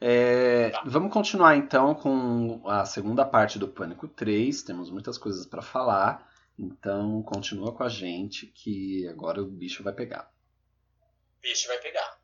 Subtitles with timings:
[0.00, 0.82] É, tá.
[0.84, 4.62] Vamos continuar então com a segunda parte do Pânico 3.
[4.62, 6.30] Temos muitas coisas para falar.
[6.58, 10.30] Então continua com a gente que agora o bicho vai pegar.
[11.38, 12.18] O bicho vai pegar.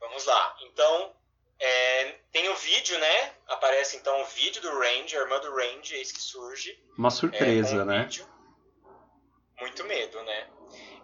[0.00, 0.56] Vamos lá.
[0.62, 1.12] Então
[1.58, 3.32] é, tem o vídeo, né?
[3.48, 6.78] Aparece então o vídeo do Range, a irmã do Range, eis que surge.
[6.98, 8.02] Uma surpresa, é, né?
[8.04, 8.28] Vídeo.
[9.60, 10.48] Muito medo, né?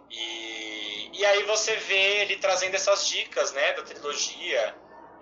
[0.09, 4.75] E, e aí você vê ele trazendo essas dicas, né, da trilogia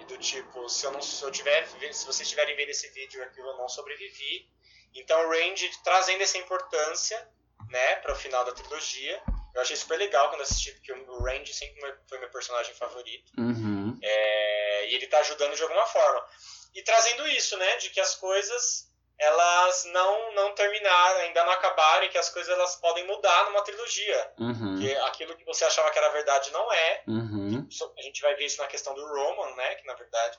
[0.09, 3.39] do tipo, se eu não se eu tiver, se vocês estiverem vendo esse vídeo aqui,
[3.39, 4.49] eu não sobrevivi.
[4.93, 7.29] Então o Range trazendo essa importância,
[7.69, 9.21] né, para o final da trilogia.
[9.53, 13.31] Eu achei super legal quando assisti, porque o Range sempre foi meu personagem favorito.
[13.37, 13.97] Uhum.
[14.01, 16.27] É, e ele tá ajudando de alguma forma.
[16.73, 18.88] E trazendo isso, né, de que as coisas
[19.19, 23.61] elas não não terminaram, ainda não acabaram e que as coisas elas podem mudar numa
[23.61, 24.33] trilogia.
[24.39, 24.79] Uhum.
[24.79, 27.03] Que aquilo que você achava que era verdade não é.
[27.07, 27.67] Uhum.
[27.97, 29.75] A gente vai ver isso na questão do Roman, né?
[29.75, 30.37] Que na verdade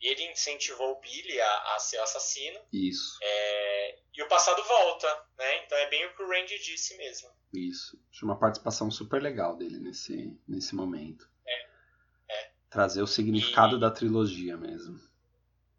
[0.00, 2.60] ele incentivou o Billy a, a ser assassino.
[2.72, 3.18] Isso.
[3.22, 5.64] É, e o passado volta, né?
[5.64, 7.28] Então é bem o que o Randy disse mesmo.
[7.52, 7.98] Isso.
[8.10, 11.28] Acho uma participação super legal dele nesse, nesse momento.
[11.46, 11.66] É.
[12.30, 12.50] é.
[12.70, 13.80] Trazer o significado e...
[13.80, 15.00] da trilogia mesmo.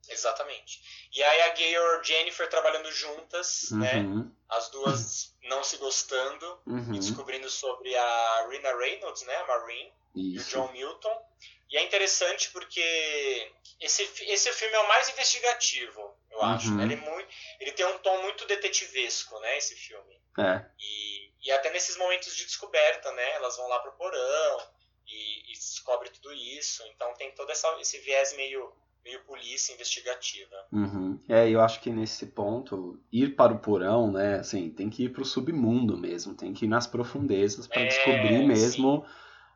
[0.10, 0.82] Exatamente.
[1.14, 3.96] E aí a Gay e a Jennifer trabalhando juntas, né?
[3.96, 4.24] uhum.
[4.24, 4.32] né?
[4.50, 6.94] As duas não se gostando uhum.
[6.94, 9.36] e descobrindo sobre a Rina Reynolds, né?
[9.36, 9.94] A Marine.
[10.16, 10.36] Isso.
[10.36, 11.30] E o John Milton.
[11.70, 16.70] E é interessante porque esse, esse filme é o mais investigativo, eu acho.
[16.70, 16.78] Uhum.
[16.78, 16.84] Né?
[16.86, 19.58] Ele, é muito, ele tem um tom muito detetivesco, né?
[19.58, 20.20] Esse filme.
[20.40, 20.66] É.
[20.80, 23.32] E, e até nesses momentos de descoberta, né?
[23.36, 24.68] Elas vão lá pro porão
[25.08, 26.84] e, e descobre tudo isso.
[26.88, 28.74] Então tem todo essa, esse viés meio
[29.10, 30.56] meio polícia investigativa.
[30.72, 31.20] Uhum.
[31.28, 35.10] É, eu acho que nesse ponto, ir para o porão, né, assim, tem que ir
[35.10, 39.12] para o submundo mesmo, tem que ir nas profundezas para é, descobrir mesmo sim.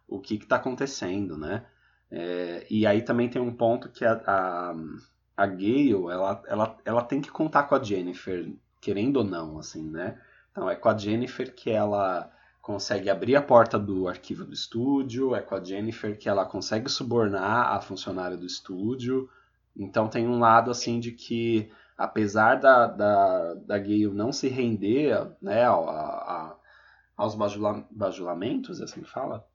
[0.07, 1.65] o que está acontecendo, né?
[2.09, 4.75] É, e aí também tem um ponto que a, a,
[5.37, 9.89] a Gale, ela, ela, ela tem que contar com a Jennifer, querendo ou não, assim,
[9.89, 10.19] né?
[10.51, 12.31] Então é com a Jennifer que ela
[12.61, 16.89] consegue abrir a porta do arquivo do estúdio, é com a Jennifer que ela consegue
[16.89, 19.29] subornar a funcionária do estúdio.
[19.75, 25.31] Então tem um lado assim de que, apesar da, da, da Gale não se render
[25.41, 26.55] né, a, a,
[27.17, 29.45] aos bajula, bajulamentos, é assim que fala?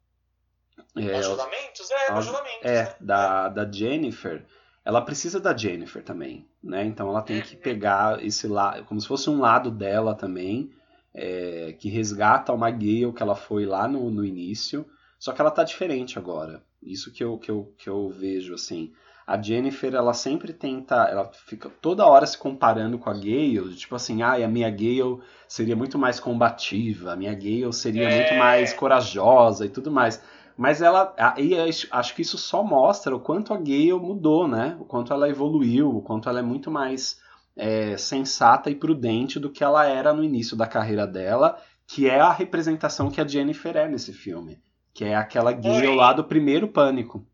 [0.97, 1.91] É, bajulamentos?
[1.91, 2.65] É, bajulamentos.
[2.65, 2.95] É, né?
[3.01, 4.45] da, da Jennifer.
[4.85, 6.85] Ela precisa da Jennifer também, né?
[6.85, 7.61] Então ela tem que uhum.
[7.61, 10.73] pegar esse lado, como se fosse um lado dela também,
[11.13, 14.87] é, que resgata uma Gale que ela foi lá no, no início,
[15.19, 16.63] só que ela tá diferente agora.
[16.83, 18.93] Isso que eu, que eu, que eu vejo, assim.
[19.29, 23.95] A Jennifer, ela sempre tenta, ela fica toda hora se comparando com a Gale, tipo
[23.95, 28.17] assim, ah, a minha Gale seria muito mais combativa, a minha Gale seria é.
[28.17, 30.23] muito mais corajosa e tudo mais.
[30.57, 31.53] Mas ela, aí
[31.91, 34.79] acho que isso só mostra o quanto a Gale mudou, né?
[34.81, 37.21] O quanto ela evoluiu, o quanto ela é muito mais
[37.55, 42.19] é, sensata e prudente do que ela era no início da carreira dela, que é
[42.19, 44.59] a representação que a Jennifer é nesse filme.
[44.95, 47.27] Que é aquela guia lá do primeiro pânico.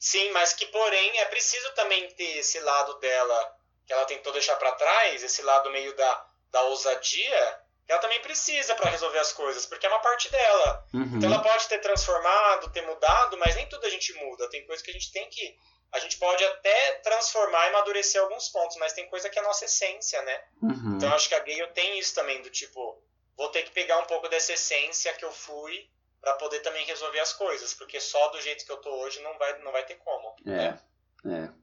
[0.00, 3.56] Sim, mas que porém é preciso também ter esse lado dela
[3.86, 8.20] que ela tentou deixar para trás, esse lado meio da, da ousadia, que ela também
[8.22, 10.86] precisa para resolver as coisas, porque é uma parte dela.
[10.94, 11.16] Uhum.
[11.16, 14.48] Então ela pode ter transformado, ter mudado, mas nem tudo a gente muda.
[14.48, 15.58] Tem coisa que a gente tem que
[15.92, 19.44] a gente pode até transformar e amadurecer alguns pontos, mas tem coisa que é a
[19.44, 20.44] nossa essência, né?
[20.62, 20.96] Uhum.
[20.96, 23.02] Então acho que a Gale tem isso também, do tipo,
[23.36, 27.20] vou ter que pegar um pouco dessa essência que eu fui para poder também resolver
[27.20, 29.96] as coisas, porque só do jeito que eu tô hoje não vai, não vai ter
[29.96, 30.36] como.
[30.46, 30.78] É,
[31.24, 31.54] né?
[31.56, 31.60] é.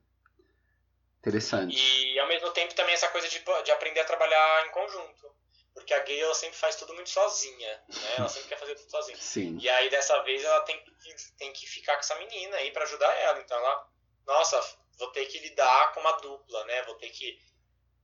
[1.20, 1.76] Interessante.
[1.76, 5.38] E ao mesmo tempo também essa coisa de, de aprender a trabalhar em conjunto.
[5.74, 8.14] Porque a Gale sempre faz tudo muito sozinha, né?
[8.16, 9.16] Ela sempre quer fazer tudo sozinha.
[9.18, 9.58] Sim.
[9.60, 12.82] E aí dessa vez ela tem que, tem que ficar com essa menina aí para
[12.82, 13.38] ajudar ela.
[13.40, 13.88] Então ela
[14.26, 14.60] nossa,
[14.98, 16.82] vou ter que lidar com uma dupla, né?
[16.82, 17.38] Vou ter que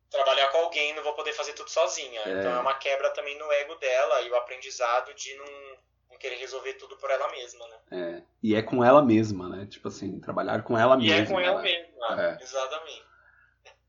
[0.08, 2.20] trabalhar com alguém, não vou poder fazer tudo sozinha.
[2.20, 2.30] É.
[2.30, 5.78] Então é uma quebra também no ego dela e o aprendizado de não,
[6.14, 7.76] em querer resolver tudo por ela mesma, né?
[7.90, 8.22] É.
[8.42, 9.66] E é com ela mesma, né?
[9.66, 11.16] Tipo assim, trabalhar com ela mesma.
[11.16, 11.70] E é com ela né?
[11.70, 12.38] mesma, é.
[12.42, 13.04] exatamente.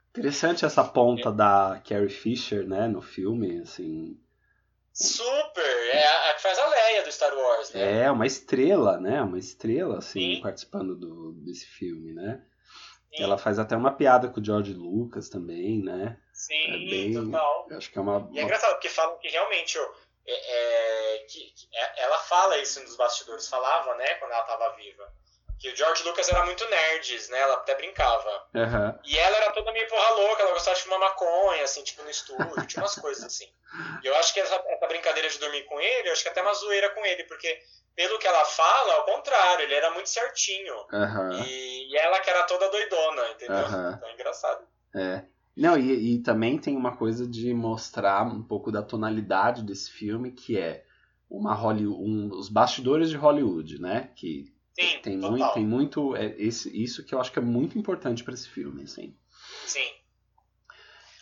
[0.09, 4.17] Interessante essa ponta da Carrie Fisher, né, no filme, assim.
[4.93, 5.89] Super!
[5.91, 8.03] É a, que faz a Leia do Star Wars, né?
[8.03, 9.21] É, uma estrela, né?
[9.21, 10.41] Uma estrela, assim, Sim.
[10.41, 12.41] participando do, desse filme, né?
[13.13, 13.23] Sim.
[13.23, 16.17] Ela faz até uma piada com o George Lucas também, né?
[16.33, 17.67] Sim, é bem, total.
[17.71, 18.29] Acho que é uma.
[18.33, 19.77] E é engraçado, porque falam que realmente.
[20.27, 24.75] É, é, que, que, é, ela fala isso nos bastidores, falava, né, quando ela estava
[24.75, 25.11] viva
[25.59, 27.39] que o George Lucas era muito nerds, né?
[27.39, 28.47] Ela até brincava.
[28.53, 28.99] Uhum.
[29.03, 32.09] E ela era toda meio porra louca, ela gostava de fumar maconha, assim, tipo, no
[32.09, 33.49] estúdio, tinha umas coisas assim.
[34.03, 36.31] E eu acho que essa, essa, brincadeira de dormir com ele, eu acho que é
[36.31, 37.59] até uma zoeira com ele, porque
[37.95, 40.75] pelo que ela fala, ao contrário, ele era muito certinho.
[40.91, 41.31] Uhum.
[41.43, 43.65] E, e, ela que era toda doidona, entendeu?
[43.65, 43.91] Uhum.
[43.91, 44.67] Então é engraçado.
[44.95, 45.23] É.
[45.55, 50.31] Não, e, e também tem uma coisa de mostrar um pouco da tonalidade desse filme,
[50.31, 50.85] que é
[51.29, 54.11] uma Hollywood, um, os bastidores de Hollywood, né?
[54.15, 55.31] Que Sim, tem total.
[55.31, 58.49] muito, tem muito é, esse, isso que eu acho que é muito importante para esse
[58.49, 59.17] filme, assim.
[59.65, 59.89] Sim.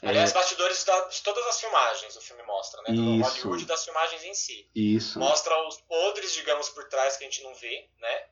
[0.01, 0.33] Aliás, é...
[0.33, 2.94] bastidores da, de todas as filmagens o filme mostra, né?
[2.94, 3.44] Do Isso.
[3.44, 4.69] Hollywood das filmagens em si.
[4.75, 5.19] Isso.
[5.19, 8.25] Mostra os podres, digamos, por trás que a gente não vê, né?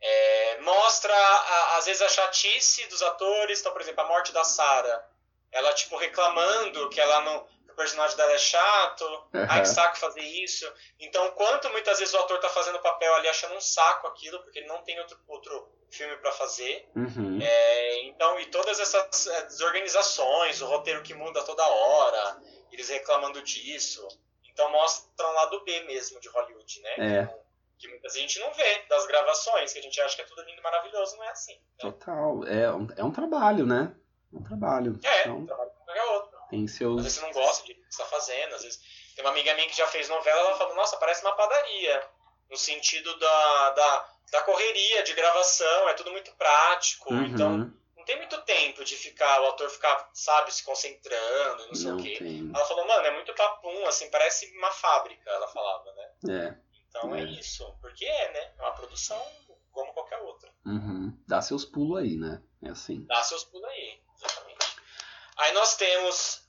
[0.00, 3.60] É, mostra, a, às vezes, a chatice dos atores.
[3.60, 5.17] Então, por exemplo, a morte da Sarah.
[5.50, 7.46] Ela, tipo, reclamando que ela não
[7.78, 9.46] personagem dela é chato, uhum.
[9.48, 10.70] ai que saco fazer isso.
[10.98, 14.58] Então, quanto muitas vezes o ator tá fazendo papel ali achando um saco aquilo, porque
[14.58, 16.88] ele não tem outro, outro filme para fazer.
[16.96, 17.38] Uhum.
[17.40, 22.42] É, então, e todas essas desorganizações, o roteiro que muda toda hora,
[22.72, 24.06] eles reclamando disso.
[24.52, 26.94] Então, mostra um lado B mesmo de Hollywood, né?
[26.98, 27.26] É.
[27.78, 30.42] Que, que muita gente não vê das gravações, que a gente acha que é tudo
[30.42, 31.54] lindo e maravilhoso, não é assim.
[31.54, 31.60] Né?
[31.78, 32.44] Total.
[32.48, 33.94] É um, é um trabalho, né?
[34.32, 34.98] Um trabalho.
[35.02, 35.38] É, então...
[35.38, 36.38] um trabalho como qualquer outro.
[36.50, 36.98] Tem seus...
[36.98, 38.80] Às vezes você não gosta de que você está fazendo, às vezes.
[39.14, 42.08] Tem uma amiga minha que já fez novela, ela falou, nossa, parece uma padaria.
[42.50, 47.12] No sentido da, da, da correria, de gravação, é tudo muito prático.
[47.12, 47.24] Uhum.
[47.24, 51.90] Então, não tem muito tempo de ficar, o ator ficar, sabe, se concentrando, não sei
[51.90, 52.16] não o quê.
[52.18, 52.50] Tem.
[52.54, 56.10] Ela falou, mano, é muito papum, assim, parece uma fábrica, ela falava, né?
[56.30, 56.68] É.
[56.88, 57.24] Então é, É.
[57.24, 57.70] isso.
[57.82, 58.52] Porque é, né?
[58.58, 59.20] É uma produção
[59.70, 60.50] como qualquer outra.
[60.64, 61.12] Uhum.
[61.26, 62.42] Dá seus pulos aí, né?
[62.62, 63.04] É assim.
[63.06, 64.00] Dá seus pulos aí.
[65.38, 66.42] Aí nós temos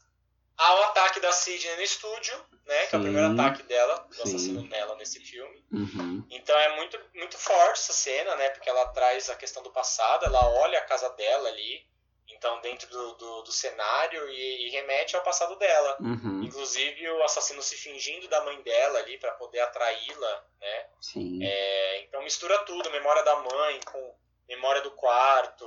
[0.58, 2.88] ao ataque da Sidney no estúdio, né?
[2.88, 3.08] Que é o Sim.
[3.08, 4.24] primeiro ataque dela, do Sim.
[4.24, 5.64] assassino nela nesse filme.
[5.72, 6.26] Uhum.
[6.30, 8.50] Então é muito, muito forte essa cena, né?
[8.50, 11.88] Porque ela traz a questão do passado, ela olha a casa dela ali,
[12.28, 15.98] então dentro do, do, do cenário e, e remete ao passado dela.
[16.02, 16.44] Uhum.
[16.44, 20.86] Inclusive o assassino se fingindo da mãe dela ali para poder atraí-la, né?
[21.00, 21.40] Sim.
[21.42, 24.19] É, então mistura tudo, memória da mãe com
[24.50, 25.66] memória do quarto,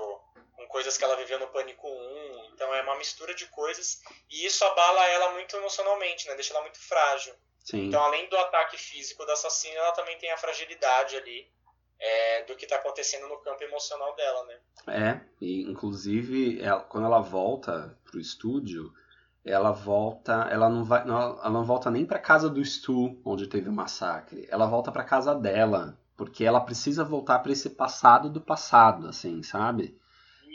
[0.52, 2.50] com coisas que ela viveu no Pânico 1.
[2.52, 6.34] Então é uma mistura de coisas e isso abala ela muito emocionalmente, né?
[6.34, 7.34] Deixa ela muito frágil.
[7.64, 7.86] Sim.
[7.86, 11.48] Então além do ataque físico do assassino, ela também tem a fragilidade ali
[11.98, 14.60] é, do que está acontecendo no campo emocional dela, né?
[14.88, 18.92] É, e inclusive ela- quando ela volta pro estúdio,
[19.44, 23.46] ela volta, ela não vai, não, ela não volta nem pra casa do Stu, onde
[23.48, 24.46] teve o massacre.
[24.50, 29.42] Ela volta pra casa dela, porque ela precisa voltar pra esse passado do passado, assim,
[29.42, 29.96] sabe?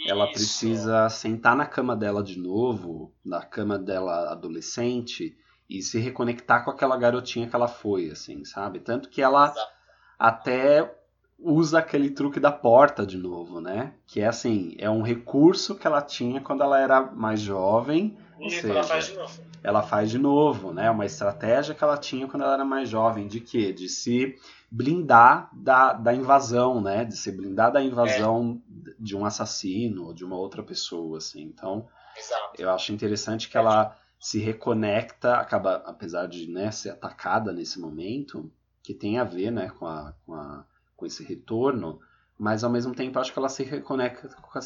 [0.08, 0.34] Ela Isso.
[0.34, 5.36] precisa sentar na cama dela de novo, na cama dela adolescente,
[5.70, 8.80] e se reconectar com aquela garotinha que ela foi, assim, sabe?
[8.80, 9.72] Tanto que ela Exato.
[10.18, 10.96] até
[11.40, 13.94] usa aquele truque da porta de novo, né?
[14.06, 18.48] Que é assim, é um recurso que ela tinha quando ela era mais jovem, ou
[18.48, 19.47] Isso, ela seja, faz de novo.
[19.64, 20.90] Ela faz de novo, né?
[20.90, 23.74] Uma estratégia que ela tinha quando ela era mais jovem, de quê?
[23.74, 24.36] De se
[24.70, 27.06] blindar da, da invasão, né?
[27.06, 28.62] De se blindar da invasão
[29.00, 31.42] de um assassino ou de uma outra pessoa, assim.
[31.42, 31.88] Então,
[32.18, 32.62] Exato.
[32.62, 38.52] eu acho interessante que ela se reconecta, acaba, apesar de né, ser atacada nesse momento,
[38.82, 42.00] que tem a ver né, com, a, com, a, com esse retorno,
[42.38, 44.62] mas ao mesmo tempo acho que ela se reconecta com a,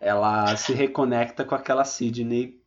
[0.00, 2.57] ela se reconecta com aquela Sidney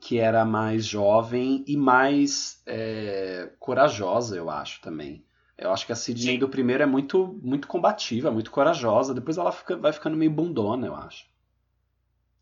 [0.00, 5.24] que era mais jovem e mais é, corajosa, eu acho também.
[5.58, 6.38] Eu acho que a Sidney Sim.
[6.38, 9.14] do primeiro é muito, muito combativa, muito corajosa.
[9.14, 11.24] Depois ela fica, vai ficando meio bundona, eu acho.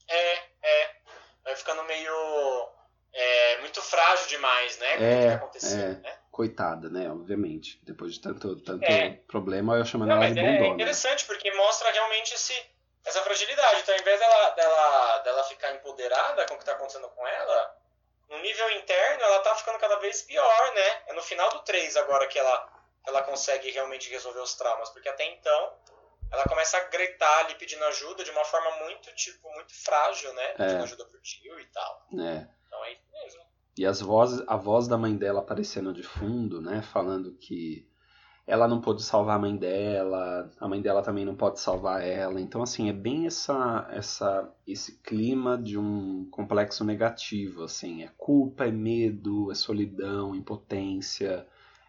[0.08, 0.32] É,
[0.62, 0.90] é.
[1.44, 2.12] Vai ficando meio.
[3.12, 4.96] é, muito frágil demais, né?
[4.96, 5.88] Com É, que aconteceu, é.
[5.94, 6.18] né?
[6.30, 7.08] Coitada, né?
[7.10, 7.78] Obviamente.
[7.84, 9.10] Depois de tanto, tanto É.
[9.28, 10.74] problema, eu chamando Não, ela de é bundona.
[10.74, 12.52] interessante porque mostra realmente esse,
[13.04, 13.80] essa fragilidade.
[13.80, 17.76] Então, ao invés dela, dela, dela ficar empoderada com o que está acontecendo com ela,
[18.28, 21.02] no nível interno ela tá ficando cada vez pior, né?
[21.08, 22.72] É no final do 3 agora que ela,
[23.06, 25.78] ela consegue realmente resolver os traumas, porque até então
[26.32, 30.48] ela começa a gritar ali pedindo ajuda de uma forma muito, tipo, muito frágil, né?
[30.54, 32.06] Pedindo ajuda pro tio e tal.
[32.12, 32.46] É.
[32.66, 33.44] Então é isso mesmo.
[33.76, 36.82] E as vozes, a voz da mãe dela aparecendo de fundo, né?
[36.92, 37.88] Falando que
[38.46, 42.40] ela não pôde salvar a mãe dela, a mãe dela também não pode salvar ela.
[42.40, 48.02] Então, assim, é bem essa, essa, esse clima de um complexo negativo, assim.
[48.02, 51.46] É culpa, é medo, é solidão, impotência.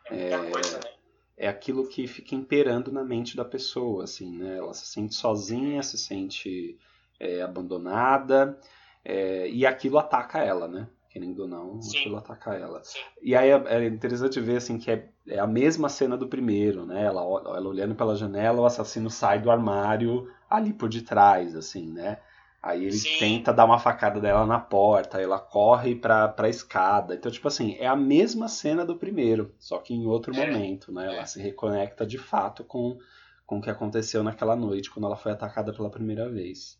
[0.09, 0.95] É, é, né?
[1.37, 4.57] é aquilo que fica imperando na mente da pessoa, assim, né?
[4.57, 6.77] Ela se sente sozinha, se sente
[7.19, 8.57] é, abandonada,
[9.03, 10.87] é, e aquilo ataca ela, né?
[11.15, 11.99] Querendo ou não, Sim.
[11.99, 12.83] aquilo ataca ela.
[12.83, 12.99] Sim.
[13.21, 16.85] E aí é, é, interessante ver assim que é, é, a mesma cena do primeiro,
[16.85, 17.05] né?
[17.05, 22.19] Ela, ela olhando pela janela, o assassino sai do armário ali por detrás, assim, né?
[22.61, 23.17] Aí ele Sim.
[23.17, 27.15] tenta dar uma facada dela na porta, ela corre pra, pra escada.
[27.15, 30.37] Então, tipo assim, é a mesma cena do primeiro, só que em outro é.
[30.37, 31.05] momento, né?
[31.05, 31.25] Ela é.
[31.25, 32.99] se reconecta de fato com,
[33.45, 36.77] com o que aconteceu naquela noite, quando ela foi atacada pela primeira vez.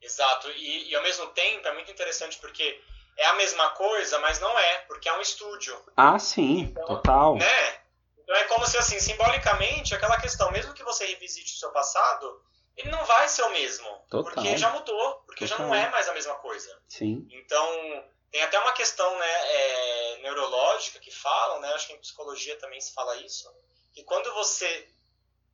[0.00, 2.78] Exato, e, e ao mesmo tempo é muito interessante porque
[3.16, 5.80] é a mesma coisa, mas não é, porque é um estúdio.
[5.96, 7.36] Ah, sim, então, total.
[7.36, 7.80] Né?
[8.18, 12.42] Então é como se, assim, simbolicamente, aquela questão, mesmo que você revisite o seu passado,
[12.76, 13.88] ele não vai ser o mesmo.
[14.10, 14.24] Total.
[14.24, 15.58] Porque já mudou, porque total.
[15.58, 16.82] já não é mais a mesma coisa.
[16.88, 17.26] Sim.
[17.30, 22.58] Então, tem até uma questão né, é, neurológica que falam, né, acho que em psicologia
[22.58, 23.50] também se fala isso,
[23.94, 24.88] que quando você,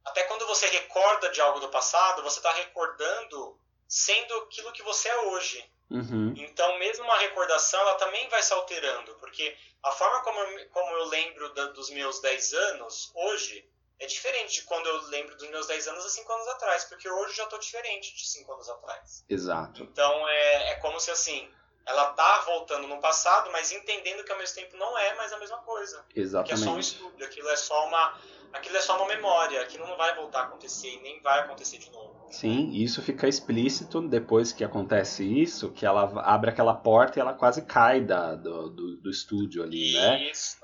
[0.05, 5.09] até quando você recorda de algo do passado, você está recordando sendo aquilo que você
[5.09, 5.72] é hoje.
[5.93, 6.33] Uhum.
[6.37, 10.91] Então, mesmo uma recordação, ela também vai se alterando, porque a forma como eu, como
[10.97, 13.69] eu lembro da, dos meus 10 anos, hoje,
[13.99, 17.09] é diferente de quando eu lembro dos meus 10 anos há 5 anos atrás, porque
[17.09, 19.25] hoje eu já estou diferente de 5 anos atrás.
[19.29, 19.83] Exato.
[19.83, 21.49] Então, é, é como se assim,
[21.87, 25.39] ela tá voltando no passado, mas entendendo que ao mesmo tempo não é mais a
[25.39, 26.05] mesma coisa.
[26.15, 26.55] Exatamente.
[26.57, 28.19] Que é só um estudo, aquilo é só uma,
[28.53, 31.79] aquilo é só uma memória, aquilo não vai voltar a acontecer e nem vai acontecer
[31.79, 32.29] de novo.
[32.31, 37.35] Sim, isso fica explícito depois que acontece isso, que ela abre aquela porta e ela
[37.35, 40.31] quase cai da, do, do, do estúdio ali, né?
[40.31, 40.57] Isso,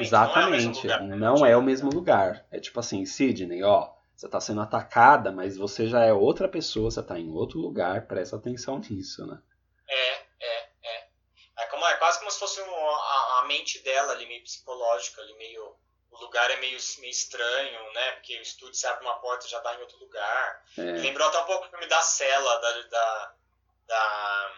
[0.00, 2.46] exatamente, não, é o, lugar, não é o mesmo lugar.
[2.50, 6.90] É tipo assim, Sidney, ó, você está sendo atacada, mas você já é outra pessoa,
[6.90, 9.38] você está em outro lugar, presta atenção nisso, né?
[9.88, 11.08] É, é, é.
[11.58, 15.22] É, como, é quase como se fosse um, a, a mente dela ali, meio psicológica,
[15.22, 15.76] ali, meio
[16.14, 18.12] o lugar é meio, meio estranho, né?
[18.12, 20.64] Porque o estúdio se abre uma porta e já dá em outro lugar.
[20.78, 20.82] É.
[20.82, 22.82] Lembrou até um pouco o filme da Cela, da.
[22.82, 23.34] da,
[23.86, 24.52] da,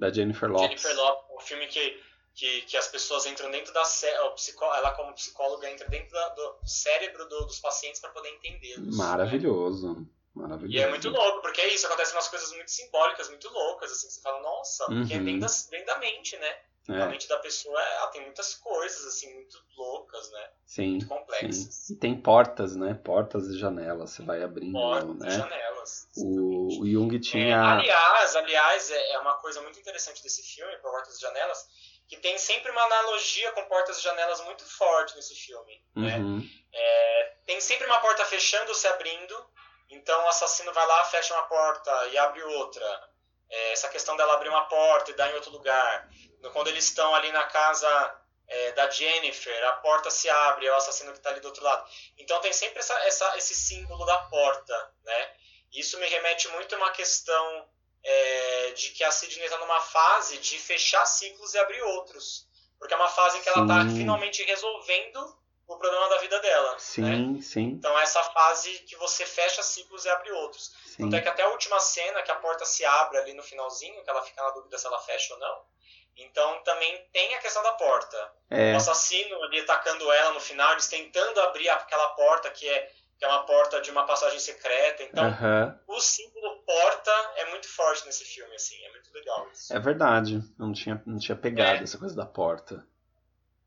[0.00, 0.68] da Jennifer Lopez.
[0.68, 2.02] Jennifer Lopez, um filme que,
[2.34, 4.34] que, que as pessoas entram dentro da cela,
[4.76, 8.96] ela como psicóloga entra dentro da, do cérebro do, dos pacientes para poder entendê-los.
[8.96, 9.94] Maravilhoso.
[9.94, 10.06] Né?
[10.34, 10.74] Maravilhoso.
[10.74, 14.08] E é muito louco, porque é isso, acontecem umas coisas muito simbólicas, muito loucas, assim,
[14.08, 15.00] você fala, nossa, uhum.
[15.00, 16.58] porque vem da, vem da mente, né?
[16.88, 17.00] É.
[17.00, 20.50] A mente da pessoa ela tem muitas coisas, assim, muito loucas, né?
[20.66, 20.90] Sim.
[20.90, 21.74] Muito complexas.
[21.74, 21.94] Sim.
[21.94, 22.92] E tem portas, né?
[23.02, 24.72] Portas e janelas, você vai abrindo.
[24.72, 25.28] Portas né?
[25.28, 26.08] e janelas.
[26.16, 27.56] O, o Jung tinha.
[27.56, 31.66] É, aliás, aliás, é, é uma coisa muito interessante desse filme, Portas e Janelas,
[32.06, 35.82] que tem sempre uma analogia com portas e janelas muito forte nesse filme.
[35.96, 36.18] Né?
[36.18, 36.48] Uhum.
[36.72, 39.34] É, tem sempre uma porta fechando se abrindo,
[39.90, 42.84] então o assassino vai lá, fecha uma porta e abre outra.
[43.50, 46.08] É, essa questão dela abrir uma porta e dar em outro lugar.
[46.50, 50.76] Quando eles estão ali na casa é, da Jennifer, a porta se abre, é o
[50.76, 51.88] assassino que está ali do outro lado.
[52.18, 55.30] Então tem sempre essa, essa, esse símbolo da porta, né?
[55.72, 57.68] Isso me remete muito a uma questão
[58.02, 62.46] é, de que a Sidney está numa fase de fechar ciclos e abrir outros.
[62.78, 65.36] Porque é uma fase em que ela está finalmente resolvendo
[65.66, 66.78] o problema da vida dela.
[66.78, 67.42] Sim, né?
[67.42, 67.64] sim.
[67.64, 70.74] Então essa fase que você fecha ciclos e abre outros.
[70.84, 71.04] Sim.
[71.04, 74.04] Tanto é que até a última cena, que a porta se abre ali no finalzinho,
[74.04, 75.64] que ela fica na dúvida se ela fecha ou não.
[76.16, 78.32] Então também tem a questão da porta.
[78.50, 78.72] É.
[78.72, 83.24] O assassino ali atacando ela no final, eles tentando abrir aquela porta que é, que
[83.24, 85.02] é uma porta de uma passagem secreta.
[85.02, 85.24] Então
[85.88, 89.72] o símbolo porta é muito forte nesse filme, assim, é muito legal isso.
[89.72, 91.82] É verdade, não tinha, não tinha pegado é.
[91.82, 92.86] essa coisa da porta.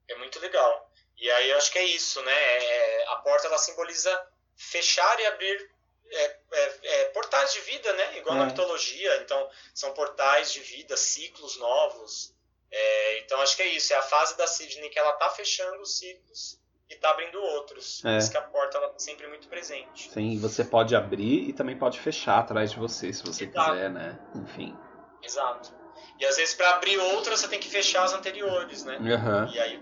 [0.10, 0.92] É muito legal.
[1.18, 2.32] E aí eu acho que é isso, né?
[2.34, 5.72] É, a porta ela simboliza fechar e abrir
[6.10, 8.18] é, é, é, portais de vida, né?
[8.18, 8.48] Igual na é.
[8.48, 9.18] mitologia.
[9.22, 12.34] Então, são portais de vida, ciclos novos.
[12.72, 13.94] É, então, acho que é isso.
[13.94, 16.60] É a fase da Sidney que ela tá fechando os ciclos
[16.90, 18.02] e tá abrindo outros.
[18.02, 20.12] Por isso que a porta ela tá sempre muito presente.
[20.12, 23.72] Sim, você pode abrir e também pode fechar atrás de você, se você Exato.
[23.72, 24.20] quiser, né?
[24.36, 24.78] Enfim.
[25.24, 25.74] Exato.
[26.20, 28.98] E às vezes, para abrir outra, você tem que fechar as anteriores, né?
[28.98, 29.54] Uhum.
[29.54, 29.82] E aí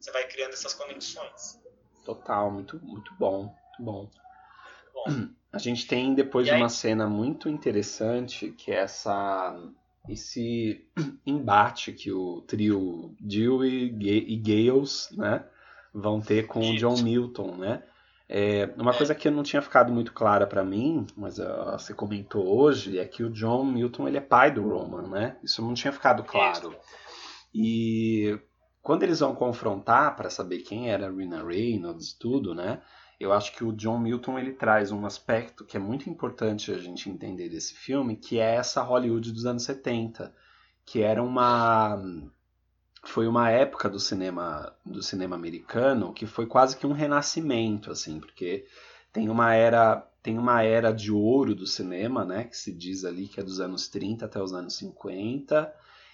[0.00, 1.60] você vai criando essas conexões.
[2.04, 4.10] Total, muito, muito bom, muito bom.
[4.94, 5.28] bom.
[5.50, 9.56] A gente tem depois uma cena muito interessante que é essa
[10.08, 10.86] esse
[11.26, 15.44] embate que o trio Jill e, e Gales, né,
[15.92, 17.82] vão ter com o John Milton, né?
[18.30, 22.46] É, uma coisa que não tinha ficado muito clara para mim, mas uh, você comentou
[22.46, 25.36] hoje, é que o John Milton ele é pai do Roman, né?
[25.42, 26.76] Isso não tinha ficado claro.
[27.54, 28.38] E
[28.82, 32.82] quando eles vão confrontar para saber quem era a Rina Reynolds, tudo, né?
[33.18, 36.78] Eu acho que o John Milton ele traz um aspecto que é muito importante a
[36.78, 40.32] gente entender desse filme, que é essa Hollywood dos anos 70,
[40.84, 42.00] que era uma
[43.02, 48.20] foi uma época do cinema do cinema americano que foi quase que um renascimento assim,
[48.20, 48.66] porque
[49.12, 53.26] tem uma era tem uma era de ouro do cinema, né, que se diz ali
[53.28, 55.72] que é dos anos 30 até os anos 50.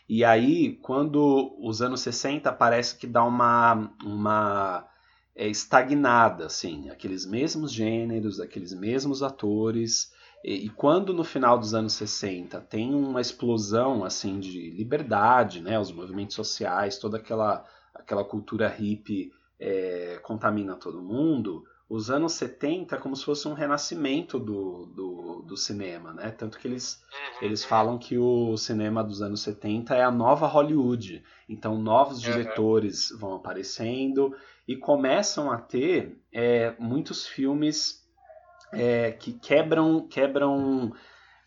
[0.08, 4.86] E aí, quando os anos 60 parece que dá uma uma
[5.36, 10.12] é, estagnada, assim, aqueles mesmos gêneros, aqueles mesmos atores.
[10.44, 15.78] E, e, quando no final dos anos 60 tem uma explosão assim de liberdade, né,
[15.78, 17.64] os movimentos sociais, toda aquela,
[17.94, 23.52] aquela cultura hippie é, contamina todo mundo, os anos 70 é como se fosse um
[23.52, 26.30] renascimento do, do, do cinema, né?
[26.30, 27.46] Tanto que eles, uhum.
[27.46, 31.22] eles falam que o cinema dos anos 70 é a nova Hollywood.
[31.48, 32.32] Então, novos uhum.
[32.32, 34.34] diretores vão aparecendo
[34.66, 38.02] e começam a ter é, muitos filmes
[38.72, 40.92] é, que quebram quebram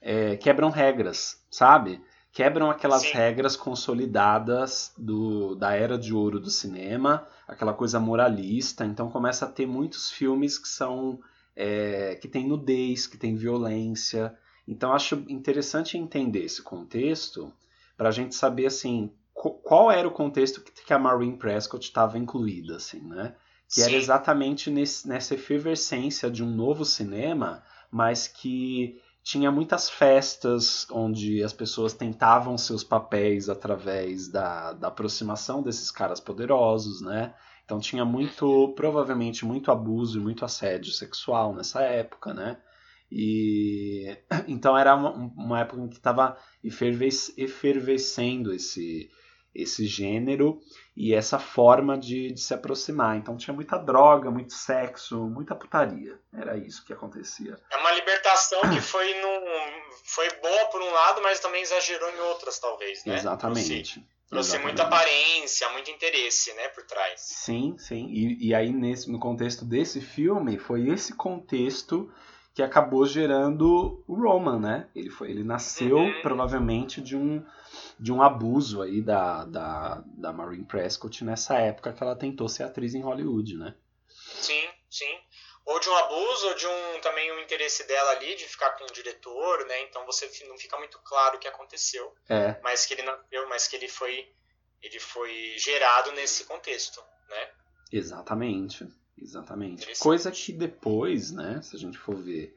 [0.02, 2.02] é, quebram regras, sabe?
[2.32, 3.14] Quebram aquelas Sim.
[3.14, 8.86] regras consolidadas do, da era de ouro do cinema, aquela coisa moralista.
[8.86, 11.20] Então começa a ter muitos filmes que são
[11.56, 14.38] é, que tem nudez, que tem violência.
[14.68, 17.52] Então acho interessante entender esse contexto
[17.98, 22.78] para a gente saber assim qual era o contexto que a Maureen Prescott estava incluída,
[22.78, 23.36] assim, né?
[23.68, 23.84] Que Sim.
[23.84, 31.44] era exatamente nesse, nessa efervescência de um novo cinema, mas que tinha muitas festas onde
[31.44, 37.36] as pessoas tentavam seus papéis através da, da aproximação desses caras poderosos, né?
[37.64, 42.58] Então tinha muito, provavelmente, muito abuso e muito assédio sexual nessa época, né?
[43.12, 49.10] E então era uma, uma época em que estava efervescendo esse,
[49.58, 50.62] esse gênero
[50.96, 53.18] e essa forma de, de, se aproximar.
[53.18, 56.20] Então tinha muita droga, muito sexo, muita putaria.
[56.32, 57.60] Era isso que acontecia.
[57.72, 59.42] É uma libertação que foi, num,
[60.06, 63.16] foi boa por um lado, mas também exagerou em outras, talvez, né?
[63.16, 64.08] Exatamente.
[64.30, 67.14] Trouxe muita aparência, muito interesse, né, por trás.
[67.22, 68.08] Sim, sim.
[68.10, 72.12] E, e aí, nesse, no contexto desse filme, foi esse contexto
[72.54, 74.88] que acabou gerando o Roman, né?
[74.94, 76.22] Ele, foi, ele nasceu uhum.
[76.22, 77.42] provavelmente de um
[78.00, 82.64] de um abuso aí da, da, da Maureen Prescott nessa época que ela tentou ser
[82.64, 83.76] atriz em Hollywood, né?
[84.08, 85.20] Sim, sim.
[85.66, 88.86] Ou de um abuso, ou de um também um interesse dela ali de ficar com
[88.86, 89.84] o diretor, né?
[89.84, 92.14] Então você não fica muito claro o que aconteceu.
[92.30, 92.58] É.
[92.64, 93.18] Mas que ele não,
[93.50, 94.32] mas que ele foi
[94.82, 97.50] ele foi gerado nesse contexto, né?
[97.92, 99.98] Exatamente, exatamente.
[100.00, 102.56] Coisa que depois, né, se a gente for ver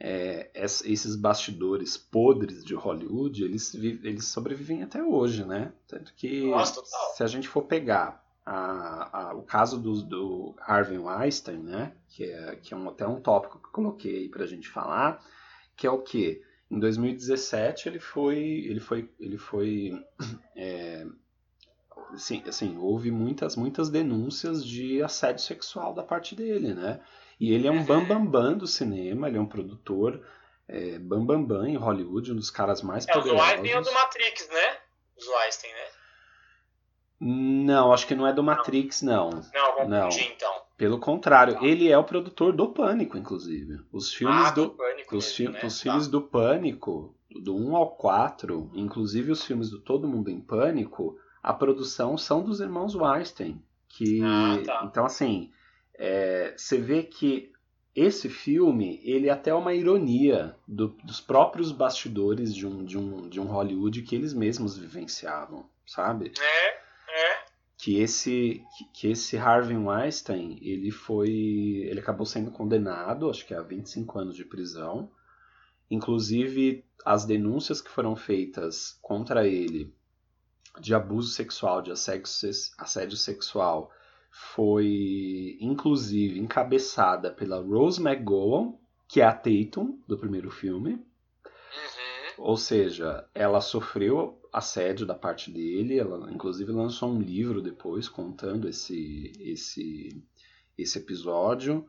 [0.00, 5.72] é, esses bastidores podres de Hollywood, eles, eles sobrevivem até hoje, né?
[5.88, 6.80] Tanto que Nossa,
[7.16, 11.92] se a gente for pegar a, a, o caso do, do, Harvey Weinstein, né?
[12.08, 15.22] Que é, que é um, até um tópico que eu coloquei para a gente falar,
[15.76, 16.42] que é o que?
[16.70, 20.04] Em 2017 ele foi, ele foi, ele foi,
[20.54, 21.06] é,
[22.12, 27.00] assim, assim, houve muitas, muitas denúncias de assédio sexual da parte dele, né?
[27.40, 30.24] E ele é um bambambam bam, bam do cinema, ele é um produtor
[30.66, 33.48] é, bambambam bam, bam em Hollywood, um dos caras mais é, poderosos.
[33.48, 34.76] É, o Weinstein é do Matrix, né?
[35.16, 35.86] Os Weinstein, né?
[37.20, 39.30] Não, acho que não é do Matrix, não.
[39.30, 40.08] Não, confundi, não.
[40.08, 40.52] então.
[40.76, 41.64] Pelo contrário, tá.
[41.64, 43.80] ele é o produtor do Pânico, inclusive.
[43.92, 45.66] Os filmes ah, do, do Pânico os, mesmo, fi né?
[45.66, 45.82] os tá.
[45.82, 51.18] filmes do Pânico, do 1 ao 4, inclusive os filmes do Todo Mundo em Pânico,
[51.42, 53.60] a produção são dos irmãos Weinstein.
[53.88, 54.82] Que, ah, tá.
[54.84, 55.50] Então, assim,
[55.98, 57.52] é, você vê que
[57.94, 63.28] esse filme ele é até uma ironia do, dos próprios bastidores de um, de, um,
[63.28, 66.32] de um Hollywood que eles mesmos vivenciavam, sabe?
[66.38, 67.44] É, é.
[67.76, 71.30] Que esse, que, que esse Harvey Weinstein ele foi.
[71.30, 75.10] ele acabou sendo condenado, acho que a 25 anos de prisão.
[75.90, 79.92] Inclusive, as denúncias que foram feitas contra ele
[80.80, 82.24] de abuso sexual, de assédio,
[82.78, 83.90] assédio sexual
[84.30, 88.74] foi inclusive encabeçada pela Rose McGowan,
[89.06, 90.92] que é a Tatum do primeiro filme.
[90.92, 91.00] Uhum.
[92.38, 98.68] Ou seja, ela sofreu assédio da parte dele, ela inclusive lançou um livro depois contando
[98.68, 100.22] esse, esse,
[100.76, 101.86] esse episódio.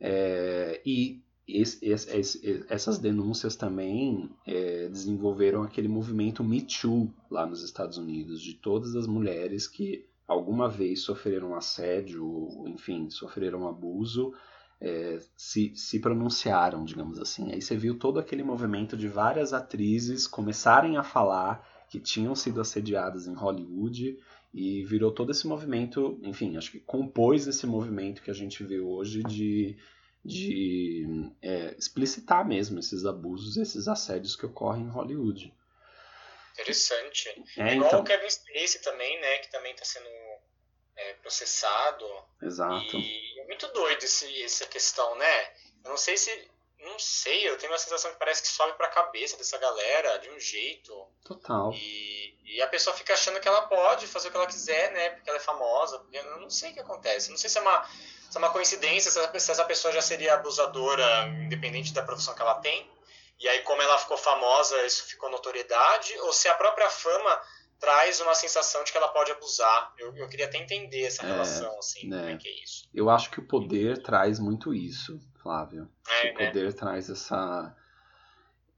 [0.00, 7.62] É, e esse, esse, essas denúncias também é, desenvolveram aquele movimento Me Too lá nos
[7.62, 14.34] Estados Unidos, de todas as mulheres que alguma vez sofreram assédio, enfim, sofreram abuso,
[14.80, 17.52] é, se, se pronunciaram, digamos assim.
[17.52, 22.60] Aí você viu todo aquele movimento de várias atrizes começarem a falar que tinham sido
[22.60, 24.18] assediadas em Hollywood
[24.52, 28.80] e virou todo esse movimento, enfim, acho que compôs esse movimento que a gente vê
[28.80, 29.76] hoje de,
[30.24, 35.54] de é, explicitar mesmo esses abusos, esses assédios que ocorrem em Hollywood.
[36.52, 37.28] Interessante.
[37.56, 38.00] É, igual então...
[38.00, 40.08] o Kevin Spacey também, né, que também está sendo
[41.10, 42.06] é, processado.
[42.40, 42.96] Exato.
[42.96, 45.50] E é muito doido esse, essa questão, né?
[45.84, 46.30] Eu não sei se
[46.82, 50.28] não sei, eu tenho uma sensação que parece que sobe pra cabeça dessa galera de
[50.30, 51.06] um jeito.
[51.24, 51.72] Total.
[51.72, 55.10] E, e a pessoa fica achando que ela pode fazer o que ela quiser, né?
[55.10, 56.00] Porque ela é famosa.
[56.00, 57.30] Porque eu não sei o que acontece.
[57.30, 57.84] Não sei se é uma,
[58.28, 62.56] se é uma coincidência, se essa pessoa já seria abusadora, independente da profissão que ela
[62.56, 62.90] tem.
[63.38, 66.18] E aí, como ela ficou famosa, isso ficou notoriedade.
[66.20, 67.42] Ou se a própria fama
[67.82, 69.92] traz uma sensação de que ela pode abusar.
[69.98, 72.18] Eu, eu queria até entender essa é, relação, assim, né?
[72.18, 72.88] como é que é isso.
[72.94, 75.20] Eu acho que o poder traz muito isso.
[75.42, 75.90] Flávio.
[76.08, 76.46] É, o né?
[76.46, 76.72] poder né?
[76.72, 77.76] traz essa.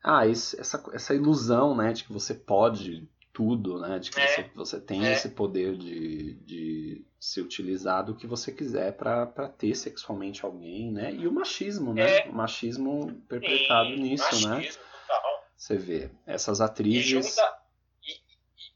[0.02, 4.26] Ah, essa, essa ilusão, né, de que você pode tudo, né, de que é.
[4.26, 5.12] você, você tem é.
[5.12, 11.12] esse poder de, de se utilizar do que você quiser para ter sexualmente alguém, né,
[11.12, 12.28] e o machismo, né, é.
[12.28, 14.56] o machismo perpetrado nisso, né?
[14.56, 14.88] machismo, né.
[15.08, 15.44] Total.
[15.56, 17.06] Você vê essas atrizes.
[17.06, 17.63] E, junta,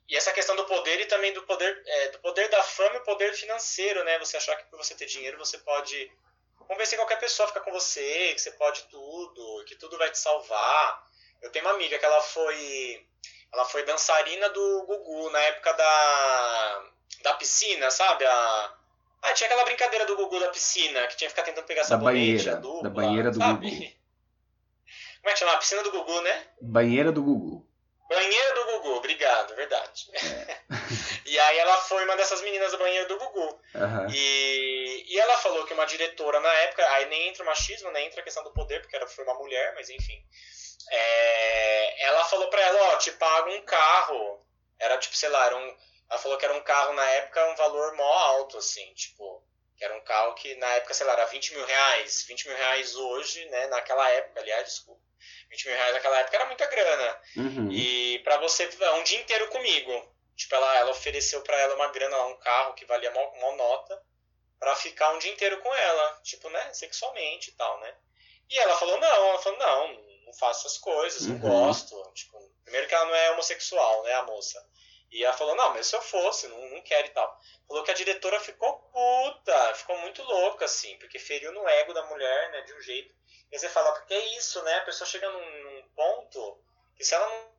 [0.08, 2.98] e, essa questão do poder e também do poder, é, do poder da fama e
[2.98, 4.18] o poder financeiro, né?
[4.18, 6.10] Você achar que por você ter dinheiro você pode
[6.56, 10.18] convencer qualquer pessoa a ficar com você, que você pode tudo, que tudo vai te
[10.18, 11.06] salvar.
[11.42, 13.06] Eu tenho uma amiga que ela foi
[13.52, 16.84] ela foi dançarina do Gugu na época da
[17.22, 18.24] da piscina, sabe?
[18.24, 18.74] A
[19.22, 21.96] ah, tinha aquela brincadeira do Gugu da piscina, que tinha que ficar tentando pegar da
[21.96, 23.70] banheira, dupla, da banheira do sabe?
[23.70, 23.98] Gugu.
[25.20, 25.52] Como é que chama?
[25.52, 26.46] A piscina do Gugu, né?
[26.62, 27.67] Banheira do Gugu.
[28.08, 30.08] Banheiro do Gugu, obrigado, verdade.
[30.14, 30.58] É.
[31.26, 33.60] e aí ela foi uma dessas meninas do banheiro do Gugu.
[33.74, 34.10] Uhum.
[34.10, 38.06] E, e ela falou que uma diretora na época, aí nem entra o machismo, nem
[38.06, 40.24] entra a questão do poder, porque ela foi uma mulher, mas enfim.
[40.90, 44.46] É, ela falou pra ela, ó, te pago um carro.
[44.78, 45.76] Era tipo, sei lá, era um,
[46.08, 49.44] ela falou que era um carro na época um valor mó alto, assim, tipo,
[49.76, 52.24] que era um carro que na época, sei lá, era 20 mil reais.
[52.26, 55.07] 20 mil reais hoje, né, naquela época, aliás, desculpa
[55.50, 57.20] 20 mil reais naquela época era muita grana.
[57.36, 57.72] Uhum.
[57.72, 60.14] E para você, um dia inteiro comigo.
[60.36, 64.00] Tipo, ela, ela ofereceu para ela uma grana, um carro que valia uma, uma nota,
[64.58, 66.20] para ficar um dia inteiro com ela.
[66.22, 67.94] Tipo, né, sexualmente e tal, né?
[68.50, 69.92] E ela falou, não, ela falou, não,
[70.24, 71.38] não faço essas coisas, uhum.
[71.38, 72.12] não gosto.
[72.14, 74.64] Tipo, primeiro que ela não é homossexual, né, a moça.
[75.10, 77.40] E ela falou, não, mas se eu fosse, não, não quero e tal.
[77.66, 82.04] Falou que a diretora ficou puta, ficou muito louca, assim, porque feriu no ego da
[82.06, 83.14] mulher, né, de um jeito.
[83.50, 84.74] E você fala, porque é isso, né?
[84.76, 86.62] A pessoa chega num, num ponto
[86.94, 87.50] que se ela não,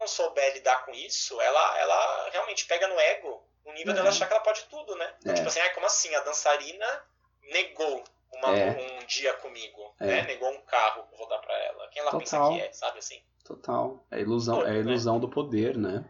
[0.00, 3.96] não souber lidar com isso, ela, ela realmente pega no ego, no nível é.
[3.96, 5.14] dela achar que ela pode tudo, né?
[5.24, 5.32] É.
[5.34, 6.14] Tipo assim, ah, como assim?
[6.14, 7.06] A dançarina
[7.42, 8.70] negou uma, é.
[8.70, 10.06] um dia comigo, é.
[10.06, 10.22] né?
[10.22, 11.88] Negou um carro pra voltar pra ela.
[11.88, 12.20] Quem ela Total.
[12.20, 13.24] pensa que é, sabe assim?
[13.46, 14.04] Total.
[14.10, 14.80] É ilusão, é né?
[14.80, 16.04] ilusão do poder, né?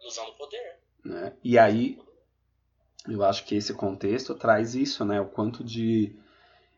[0.00, 0.78] Ilusão do poder.
[1.04, 1.32] Né?
[1.42, 1.98] E aí,
[3.08, 5.20] eu acho que esse contexto traz isso, né?
[5.20, 6.16] O quanto de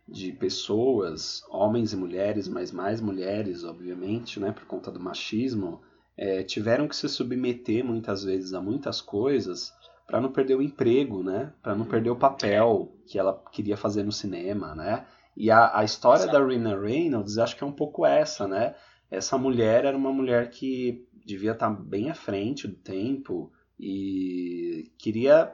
[0.09, 5.81] de pessoas, homens e mulheres, mas mais mulheres, obviamente, né, por conta do machismo,
[6.17, 9.75] é, tiveram que se submeter muitas vezes a muitas coisas
[10.07, 14.05] para não perder o emprego, né, para não perder o papel que ela queria fazer
[14.05, 15.05] no cinema, né.
[15.37, 16.39] E a, a história Exato.
[16.39, 18.77] da Rina Reynolds, acho que é um pouco essa, né.
[19.11, 24.93] Essa mulher era uma mulher que devia estar tá bem à frente do tempo e
[24.99, 25.53] queria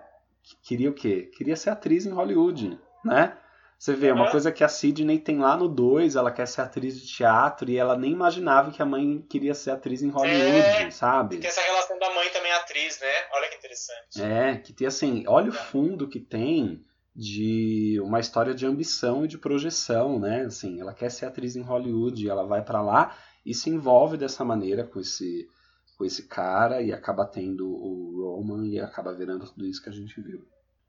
[0.62, 1.30] queria o quê?
[1.36, 3.36] Queria ser atriz em Hollywood, né?
[3.78, 7.00] Você vê, uma coisa que a Sidney tem lá no 2, ela quer ser atriz
[7.00, 10.90] de teatro e ela nem imaginava que a mãe queria ser atriz em Hollywood, é,
[10.92, 11.38] sabe?
[11.38, 13.08] Tem essa relação da mãe também atriz, né?
[13.32, 14.22] Olha que interessante.
[14.22, 16.80] É, que tem assim, olha o fundo que tem
[17.14, 20.42] de uma história de ambição e de projeção, né?
[20.42, 24.44] Assim, ela quer ser atriz em Hollywood, ela vai para lá e se envolve dessa
[24.44, 25.48] maneira com esse
[25.96, 29.92] com esse cara e acaba tendo o Roman e acaba virando tudo isso que a
[29.92, 30.44] gente viu.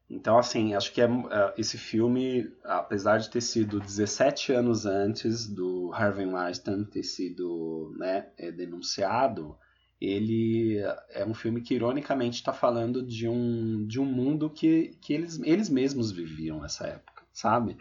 [0.09, 5.47] Então, assim, acho que é, é, esse filme, apesar de ter sido 17 anos antes
[5.47, 9.57] do Harvey Weinstein ter sido né, é, denunciado,
[9.99, 15.13] ele é um filme que, ironicamente, está falando de um, de um mundo que, que
[15.13, 17.77] eles, eles mesmos viviam nessa época, sabe?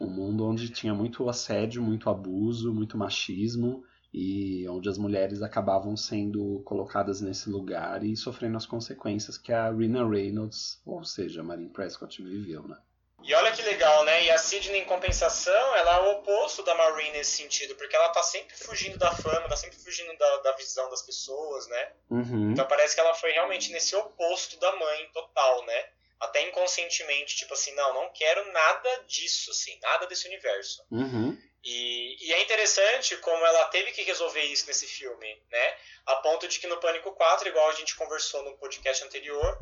[0.00, 0.08] Uhum.
[0.08, 5.96] Um mundo onde tinha muito assédio, muito abuso, muito machismo, e onde as mulheres acabavam
[5.96, 11.44] sendo colocadas nesse lugar e sofrendo as consequências que a Rina Reynolds, ou seja, a
[11.44, 12.76] Marine Prescott, viveu, né?
[13.24, 14.24] E olha que legal, né?
[14.24, 18.08] E a Sidney, em compensação, ela é o oposto da Marine nesse sentido, porque ela
[18.08, 21.92] tá sempre fugindo da fama, tá sempre fugindo da, da visão das pessoas, né?
[22.10, 22.50] Uhum.
[22.52, 25.88] Então parece que ela foi realmente nesse oposto da mãe total, né?
[26.18, 30.84] Até inconscientemente, tipo assim, não, não quero nada disso, assim, nada desse universo.
[30.90, 31.38] Uhum.
[31.64, 35.76] E, e, é interessante como ela teve que resolver isso nesse filme, né?
[36.06, 39.58] A ponto de que no Pânico 4, igual a gente conversou no podcast anterior,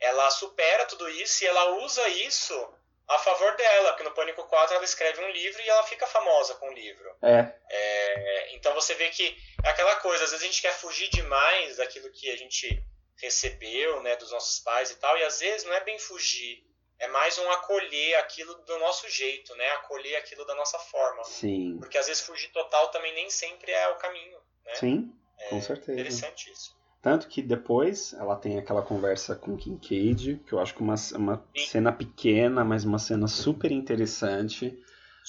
[0.00, 2.74] ela supera tudo isso e ela usa isso
[3.06, 6.54] a favor dela, porque no Pânico 4 ela escreve um livro e ela fica famosa
[6.56, 7.16] com o livro.
[7.22, 7.52] É.
[7.70, 8.54] é.
[8.54, 12.10] Então você vê que é aquela coisa, às vezes a gente quer fugir demais daquilo
[12.10, 12.82] que a gente
[13.20, 16.64] recebeu, né, dos nossos pais e tal, e às vezes não é bem fugir,
[16.98, 19.68] é mais um acolher aquilo do nosso jeito, né?
[19.72, 21.24] Acolher aquilo da nossa forma.
[21.24, 21.76] Sim.
[21.78, 24.74] Porque às vezes fugir total também nem sempre é o caminho, né?
[24.74, 25.12] Sim,
[25.50, 25.92] com é certeza.
[25.92, 26.74] Interessante isso.
[27.02, 31.46] Tanto que depois ela tem aquela conversa com Kincaid, que eu acho que uma, uma
[31.54, 34.82] cena pequena, mas uma cena super interessante,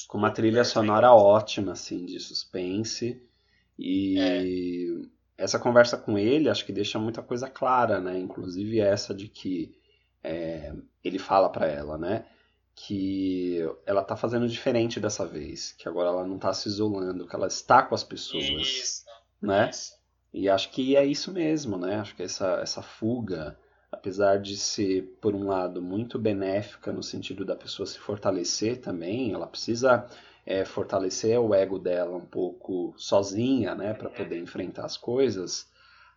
[0.08, 3.21] com uma trilha sonora ótima, assim, de suspense.
[3.78, 5.43] E é.
[5.43, 8.17] essa conversa com ele, acho que deixa muita coisa clara, né?
[8.17, 9.78] Inclusive essa de que
[10.26, 12.26] é, ele fala para ela, né?
[12.74, 17.36] Que ela tá fazendo diferente dessa vez, que agora ela não tá se isolando, que
[17.36, 19.06] ela está com as pessoas, isso,
[19.42, 19.70] né?
[19.70, 19.94] Isso.
[20.34, 21.98] E acho que é isso mesmo, né?
[21.98, 23.58] Acho que essa, essa fuga,
[23.92, 29.32] apesar de ser, por um lado, muito benéfica no sentido da pessoa se fortalecer também,
[29.32, 30.06] ela precisa
[30.46, 33.94] é, fortalecer o ego dela um pouco sozinha, né?
[33.94, 35.70] Para poder enfrentar as coisas.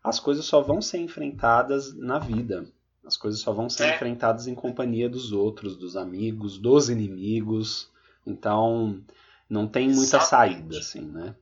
[0.03, 2.67] As coisas só vão ser enfrentadas na vida.
[3.09, 3.95] As coisas só vão ser é.
[3.95, 7.91] enfrentadas em companhia dos outros, dos amigos, dos inimigos.
[8.27, 9.03] Então,
[9.49, 10.29] não tem muita Exatamente.
[10.29, 11.35] saída, assim, né?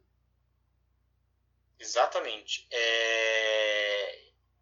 [1.80, 2.68] Exatamente.
[2.70, 4.18] É...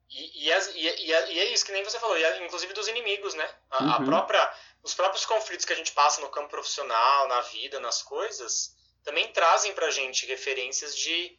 [0.09, 3.35] E, e, as, e, e, é isso que nem você falou, e, inclusive dos inimigos,
[3.35, 3.51] né?
[3.71, 3.91] A, uhum.
[3.91, 8.01] a, própria, os próprios conflitos que a gente passa no campo profissional, na vida, nas
[8.03, 11.39] coisas, também trazem pra gente referências de,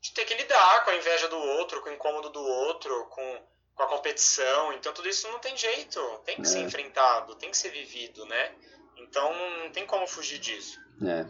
[0.00, 3.53] de ter que lidar com a inveja do outro, com o incômodo do outro, com
[3.74, 4.72] com a competição.
[4.72, 6.44] Então tudo isso não tem jeito, tem que é.
[6.44, 8.52] ser enfrentado, tem que ser vivido, né?
[8.96, 10.80] Então não tem como fugir disso.
[11.04, 11.26] É.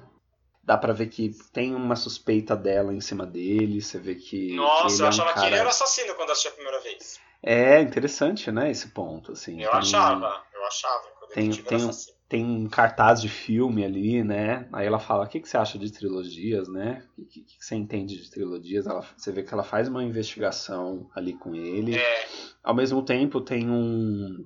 [0.62, 4.54] Dá pra ver que tem uma suspeita dela em cima dele, você vê que.
[4.54, 5.46] Nossa, eu é achava um cara...
[5.46, 7.20] que ele era assassino quando assisti a primeira vez.
[7.42, 9.62] É interessante, né, esse ponto, assim.
[9.62, 9.80] Eu tem...
[9.80, 11.04] achava, eu achava.
[11.34, 11.90] Tem, tem,
[12.34, 14.66] tem um cartaz de filme ali, né?
[14.72, 17.04] Aí ela fala, o que, que você acha de trilogias, né?
[17.16, 18.88] O que, que, você entende de trilogias?
[18.88, 21.96] Ela, você vê que ela faz uma investigação ali com ele.
[21.96, 22.24] É.
[22.60, 24.44] Ao mesmo tempo, tem um,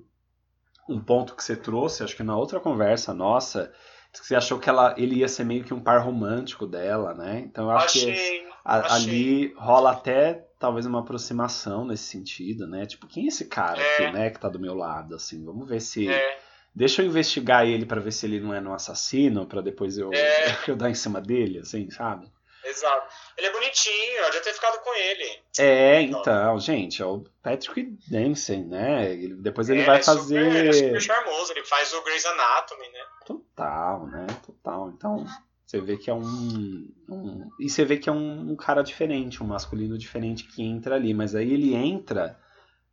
[0.87, 3.73] um ponto que você trouxe, acho que na outra conversa nossa,
[4.13, 7.39] que você achou que ela, ele ia ser meio que um par romântico dela, né?
[7.39, 12.85] Então eu acho achei, que a, ali rola até talvez uma aproximação nesse sentido, né?
[12.85, 13.93] Tipo, quem é esse cara é.
[13.95, 15.43] aqui, né, que tá do meu lado, assim?
[15.43, 16.07] Vamos ver se...
[16.07, 19.97] É deixa eu investigar ele para ver se ele não é um assassino, para depois
[19.97, 20.57] eu, é.
[20.67, 22.31] eu dar em cima dele, assim, sabe?
[22.63, 23.07] Exato.
[23.37, 25.41] Ele é bonitinho, eu já ter ficado com ele.
[25.57, 29.11] É, então, gente, é o Patrick Dempsey, né?
[29.11, 30.45] Ele, depois ele é, vai é fazer.
[30.45, 32.99] Super, ele é super charmoso, ele faz o Grey's Anatomy, né?
[33.25, 34.27] Total, né?
[34.45, 34.89] Total.
[34.89, 35.25] Então,
[35.65, 36.91] você vê que é um.
[37.09, 37.49] um...
[37.59, 41.13] E você vê que é um, um cara diferente, um masculino diferente que entra ali,
[41.13, 42.39] mas aí ele entra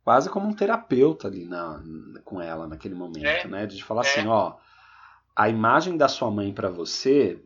[0.07, 1.83] quase como um terapeuta ali na,
[2.23, 3.45] com ela naquele momento, é.
[3.45, 3.65] né?
[3.65, 4.09] De falar é.
[4.09, 4.55] assim, ó,
[5.35, 7.43] a imagem da sua mãe para você,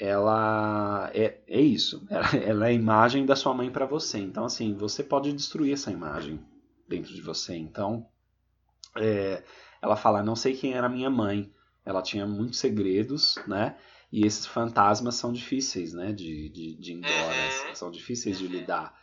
[0.00, 4.16] ela é, é isso, ela, ela é a imagem da sua mãe para você.
[4.16, 6.40] Então, assim, você pode destruir essa imagem
[6.88, 7.54] dentro de você.
[7.54, 8.06] Então,
[8.96, 9.44] é,
[9.82, 11.52] ela fala, não sei quem era minha mãe,
[11.84, 13.76] ela tinha muitos segredos, né?
[14.10, 16.10] E esses fantasmas são difíceis, né?
[16.10, 17.74] De, de, de ir embora, uhum.
[17.74, 18.52] são difíceis de uhum.
[18.52, 18.98] lidar.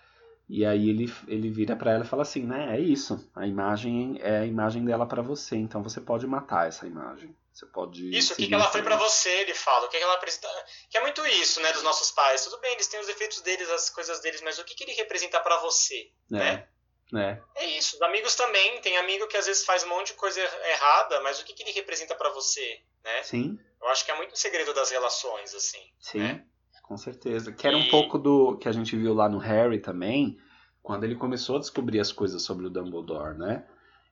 [0.48, 2.78] E aí ele, ele vira para ela e fala assim, né?
[2.78, 3.30] É isso.
[3.36, 5.56] A imagem é a imagem dela para você.
[5.56, 7.36] Então você pode matar essa imagem.
[7.52, 8.16] Você pode.
[8.16, 9.86] Isso, o que, que ela foi para você, ele fala.
[9.86, 10.48] O que, que ela apresenta.
[10.90, 11.72] Que é muito isso, né?
[11.74, 12.44] Dos nossos pais.
[12.44, 14.94] Tudo bem, eles têm os defeitos deles, as coisas deles, mas o que, que ele
[14.94, 16.36] representa para você, é.
[16.36, 16.68] né?
[17.14, 17.64] É.
[17.64, 17.96] é isso.
[17.96, 18.82] Os amigos também.
[18.82, 21.64] Tem amigo que às vezes faz um monte de coisa errada, mas o que, que
[21.64, 23.24] ele representa para você, né?
[23.24, 23.60] Sim.
[23.82, 25.92] Eu acho que é muito o segredo das relações, assim.
[26.00, 26.20] Sim.
[26.20, 26.46] Né?
[26.88, 27.52] Com certeza.
[27.52, 30.38] Que era um pouco do que a gente viu lá no Harry também,
[30.84, 33.66] quando ele começou a descobrir as coisas sobre o Dumbledore, né?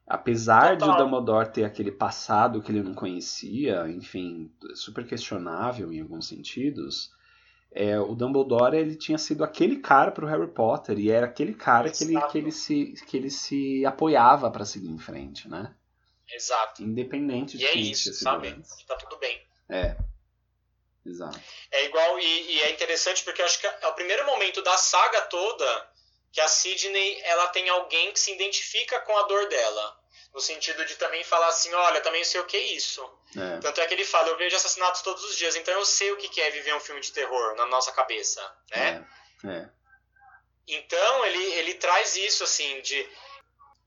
[0.06, 0.96] Apesar Total.
[0.96, 6.26] de o Dumbledore ter aquele passado que ele não conhecia, enfim, super questionável em alguns
[6.26, 7.12] sentidos,
[7.70, 11.54] é, o Dumbledore ele tinha sido aquele cara para o Harry Potter e era aquele
[11.54, 15.72] cara que ele, que ele, se, que ele se apoiava para seguir em frente, né?
[16.28, 16.82] Exato.
[16.82, 18.52] Independente de e é isso, sabe?
[18.88, 19.40] Tá tudo bem.
[19.68, 19.96] É.
[21.06, 21.38] Exato.
[21.70, 25.20] É igual, e, e, é interessante porque acho que é o primeiro momento da saga
[25.22, 25.90] toda
[26.32, 30.00] que a Sidney ela tem alguém que se identifica com a dor dela.
[30.32, 33.08] No sentido de também falar assim, olha, também sei o que é isso.
[33.36, 33.60] É.
[33.60, 36.16] Tanto é que ele fala, eu vejo assassinatos todos os dias, então eu sei o
[36.16, 38.40] que é viver um filme de terror na nossa cabeça,
[38.72, 39.06] né?
[39.44, 39.48] É.
[39.48, 39.68] é.
[40.66, 43.08] Então ele, ele traz isso, assim, de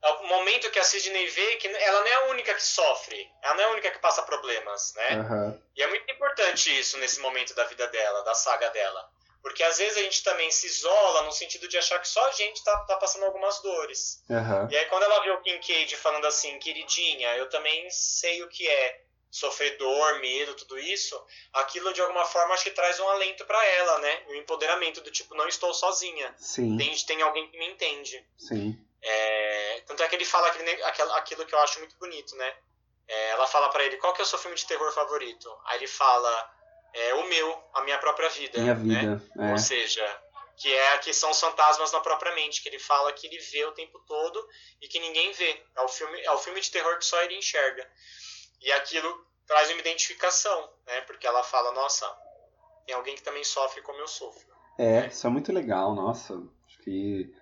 [0.02, 3.54] o momento que a Sidney vê que ela não é a única que sofre, ela
[3.54, 5.16] não é a única que passa problemas, né?
[5.16, 5.62] Uhum.
[5.74, 9.10] E é muito importante isso nesse momento da vida dela, da saga dela.
[9.42, 12.32] Porque às vezes a gente também se isola no sentido de achar que só a
[12.32, 14.22] gente tá, tá passando algumas dores.
[14.28, 14.68] Uhum.
[14.70, 18.68] E aí quando ela vê o Kincaid falando assim, queridinha, eu também sei o que
[18.68, 21.20] é sofrer dor, medo, tudo isso,
[21.52, 24.22] aquilo de alguma forma acho que traz um alento para ela, né?
[24.28, 26.34] Um empoderamento do tipo, não estou sozinha.
[26.38, 26.76] Sim.
[26.76, 28.24] Tem, tem alguém que me entende.
[28.38, 28.78] Sim.
[29.02, 32.56] É, tanto é que ele fala aquele, aquilo, que eu acho muito bonito, né?
[33.06, 35.48] É, ela fala para ele, qual que é o seu filme de terror favorito?
[35.66, 36.50] Aí ele fala,
[36.92, 38.60] é, o meu, a minha própria vida.
[38.60, 39.16] Minha né?
[39.16, 39.22] vida.
[39.38, 39.52] É.
[39.52, 40.22] Ou seja,
[40.58, 43.64] que é que são os fantasmas na própria mente, que ele fala que ele vê
[43.64, 44.46] o tempo todo
[44.82, 45.62] e que ninguém vê.
[45.76, 47.88] É o filme, é o filme de terror que só ele enxerga.
[48.60, 51.00] E aquilo traz uma identificação, né?
[51.02, 52.06] Porque ela fala, nossa,
[52.84, 54.46] tem alguém que também sofre como eu sofro.
[54.78, 56.34] É, isso é muito legal, nossa.
[56.66, 57.32] Acho que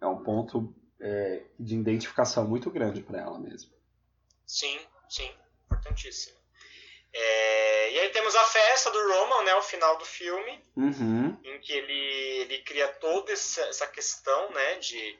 [0.00, 3.70] é um ponto é, de identificação muito grande para ela mesmo.
[4.46, 4.78] Sim,
[5.08, 5.30] sim,
[5.66, 6.36] importantíssimo.
[7.12, 11.38] É, e aí temos a festa do Roman, né, o final do filme, Uhum.
[11.42, 15.18] em que ele, ele cria toda essa, essa questão, né, de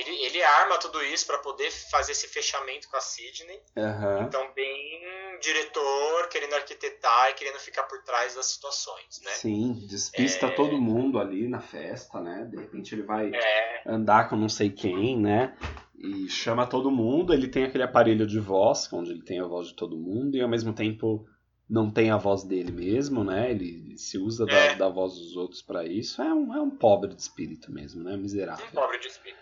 [0.00, 3.60] ele, ele arma tudo isso para poder fazer esse fechamento com a Sidney.
[3.76, 4.22] Uhum.
[4.22, 5.00] Então, bem
[5.40, 9.30] diretor, querendo arquitetar e querendo ficar por trás das situações, né?
[9.32, 10.50] Sim, despista É.
[10.50, 12.46] todo mundo ali na festa, né?
[12.50, 15.56] De repente ele vai É, andar com não sei quem, né?
[15.96, 17.32] E chama todo mundo.
[17.32, 20.40] Ele tem aquele aparelho de voz, onde ele tem a voz de todo mundo, e
[20.40, 21.26] ao mesmo tempo
[21.68, 23.50] não tem a voz dele mesmo, né?
[23.50, 24.74] Ele se usa da, É.
[24.74, 26.20] da voz dos outros para isso.
[26.22, 28.14] É um, é um pobre de espírito mesmo, né?
[28.14, 28.66] um Miserável.
[28.72, 29.38] pobre de espírito.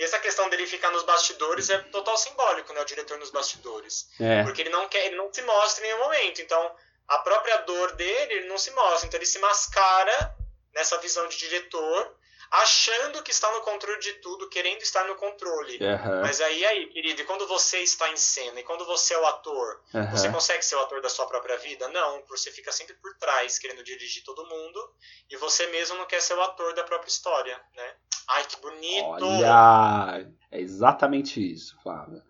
[0.00, 2.80] E essa questão dele ficar nos bastidores é total simbólico, né?
[2.80, 4.08] O diretor nos bastidores.
[4.18, 6.40] É, Porque ele não quer, ele não se mostra em nenhum momento.
[6.40, 6.74] Então,
[7.06, 9.06] a própria dor dele, ele não se mostra.
[9.06, 10.34] Então, ele se mascara
[10.74, 12.16] nessa visão de diretor,
[12.50, 15.78] achando que está no controle de tudo, querendo estar no controle.
[15.80, 19.18] aham, Mas aí, aí, querido, e quando você está em cena, e quando você é
[19.18, 20.32] o ator, você aham.
[20.32, 21.88] consegue ser o ator da sua própria vida?
[21.88, 24.94] Não, você fica sempre por trás, querendo dirigir todo mundo,
[25.30, 27.94] e você mesmo não quer ser o ator da própria história, né?
[28.28, 29.06] Ai, que bonito!
[29.06, 32.22] Olha, é exatamente isso, Flávio.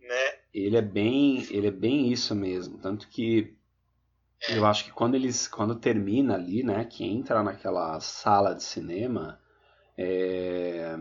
[0.00, 0.38] Né?
[0.52, 3.56] Ele é bem, ele é bem isso mesmo, tanto que
[4.48, 4.58] É.
[4.58, 9.38] eu acho que quando eles, quando termina ali, né, que entra naquela sala de cinema,
[9.96, 10.96] é,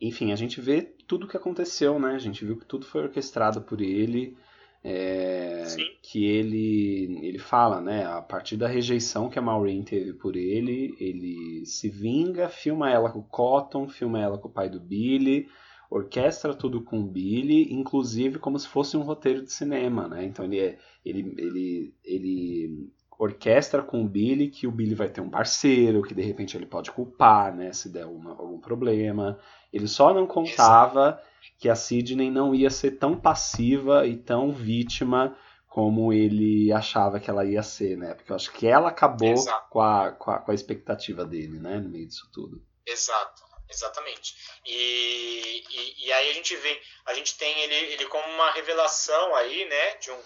[0.00, 2.14] enfim, a gente vê tudo o que aconteceu, né?
[2.14, 4.36] A gente viu que tudo foi orquestrado por ele,
[4.84, 5.64] é,
[6.02, 8.06] que ele, ele fala, né?
[8.06, 13.10] A partir da rejeição que a Maureen teve por ele, ele se vinga, filma ela
[13.10, 15.48] com o Cotton, filma ela com o pai do Billy,
[15.90, 20.24] orquestra tudo com o Billy, inclusive como se fosse um roteiro de cinema, né?
[20.24, 25.20] Então ele é, ele, ele, ele orquestra com o Billy que o Billy vai ter
[25.20, 27.72] um parceiro, que de repente ele pode culpar, né?
[27.72, 29.38] Se der uma- algum problema.
[29.72, 31.20] Ele só não contava
[31.58, 37.28] que a Sidney não ia ser tão passiva e tão vítima como ele achava que
[37.30, 38.14] ela ia ser, né?
[38.14, 39.34] Porque eu acho que ela acabou
[39.70, 41.78] com a, com, a, com a expectativa dele, né?
[41.80, 42.60] No meio disso tudo.
[42.86, 44.34] Exato, exatamente.
[44.66, 49.34] E, e, e aí a gente vê, a gente tem ele, ele como uma revelação
[49.34, 50.18] aí, né, de um,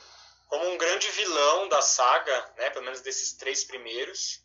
[0.48, 4.40] como um grande vilão da saga, né, pelo menos desses três primeiros.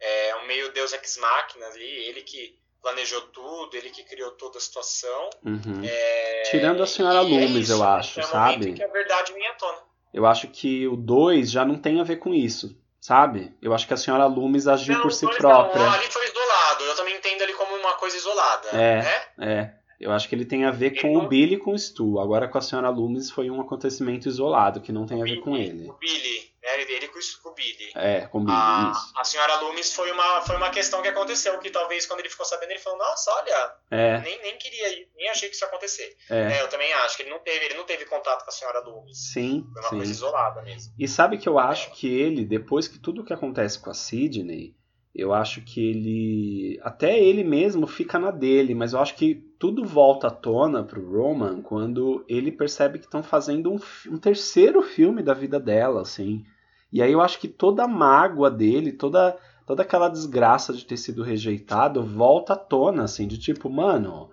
[0.00, 4.58] É um meio deus ex machina ali, ele que planejou tudo, ele que criou toda
[4.58, 5.30] a situação.
[5.44, 5.82] Uhum.
[5.84, 8.52] É, Tirando a senhora é Loomis, eu isso, acho, é o sabe?
[8.52, 9.78] momento em que a verdade vem à tona.
[10.12, 13.56] Eu acho que o 2 já não tem a ver com isso, sabe?
[13.62, 15.82] Eu acho que a senhora Loomis agiu Não, por si própria.
[15.82, 16.84] Não, ali foi isolado.
[16.84, 18.68] Eu também entendo ele como uma coisa isolada.
[18.70, 19.02] É.
[19.02, 19.22] Né?
[19.38, 21.72] É, eu acho que ele tem a ver Ele com não- o Billy e com
[21.72, 22.18] o Stu.
[22.18, 25.56] Agora com a senhora Loomis foi um acontecimento isolado, que não tem a ver com
[25.56, 25.88] ele.
[25.88, 26.80] O Billy, né?
[26.82, 27.92] Ele, com o- com o Billy.
[27.94, 31.56] É, com o Billy, A, a senhora Loomis foi uma, foi uma questão que aconteceu,
[31.60, 35.28] que talvez quando ele ficou sabendo, ele falou, nossa, olha, É, nem, nem queria nem
[35.30, 36.16] achei que isso ia acontecer.
[36.28, 36.54] é.
[36.54, 38.80] É, eu também acho que ele não teve, ele não teve contato com a senhora
[38.80, 39.32] Loomis.
[39.32, 40.10] Sim, Foi uma coisa sim.
[40.10, 40.92] isolada mesmo.
[40.98, 44.74] E sabe que eu acho que ele, depois que tudo que acontece com a Sidney,
[45.14, 46.80] eu acho que ele.
[46.82, 51.06] Até ele mesmo fica na dele, mas eu acho que tudo volta à tona pro
[51.06, 53.78] Roman quando ele percebe que estão fazendo um,
[54.10, 56.44] um terceiro filme da vida dela, assim.
[56.90, 60.96] E aí eu acho que toda a mágoa dele, toda, toda aquela desgraça de ter
[60.96, 64.30] sido rejeitado, volta à tona, assim, de tipo, mano.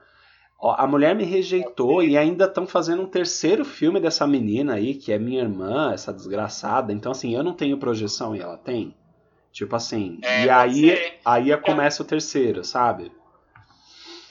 [0.62, 5.12] A mulher me rejeitou e ainda estão fazendo um terceiro filme dessa menina aí, que
[5.14, 6.92] é minha irmã, essa desgraçada.
[6.92, 8.94] Então, assim, eu não tenho projeção e ela tem.
[9.52, 10.20] Tipo assim.
[10.22, 11.20] É, e pode aí, ser.
[11.26, 13.12] aí começa o terceiro, sabe?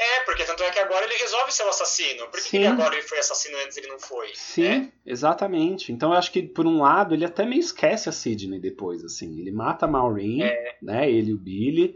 [0.00, 2.26] É, porque tanto é que agora ele resolve ser o assassino.
[2.28, 4.28] Por que, que agora ele foi assassino e antes ele não foi?
[4.34, 4.92] Sim, né?
[5.04, 5.90] exatamente.
[5.92, 9.40] Então eu acho que, por um lado, ele até meio esquece a Sidney depois, assim.
[9.40, 10.76] Ele mata a Maureen, É.
[10.80, 11.10] né?
[11.10, 11.94] Ele e o Billy,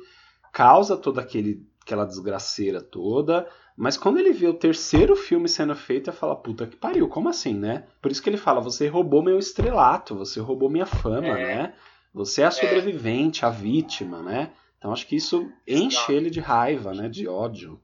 [0.53, 6.11] causa toda aquele, aquela desgraceira toda, Mas quando ele vê o terceiro filme sendo feito,
[6.11, 7.85] ele fala, puta que pariu, como assim, né?
[8.03, 11.57] Por isso que ele fala, você roubou meu estrelato, você roubou minha fama, é.
[11.57, 11.75] né?
[12.15, 13.49] Você é a sobrevivente, é.
[13.49, 14.53] a vítima, né?
[14.79, 17.09] Então acho que isso enche ele de raiva, né?
[17.09, 17.83] De ódio.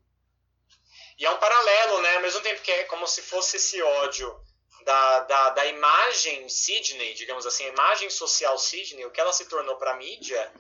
[1.19, 2.17] E é um paralelo, né?
[2.17, 4.35] Ao mesmo tempo que é como se fosse esse ódio
[4.85, 9.47] da, da, da imagem Sidney, digamos assim, a imagem social Sidney, o que ela se
[9.47, 10.53] tornou para a mídia,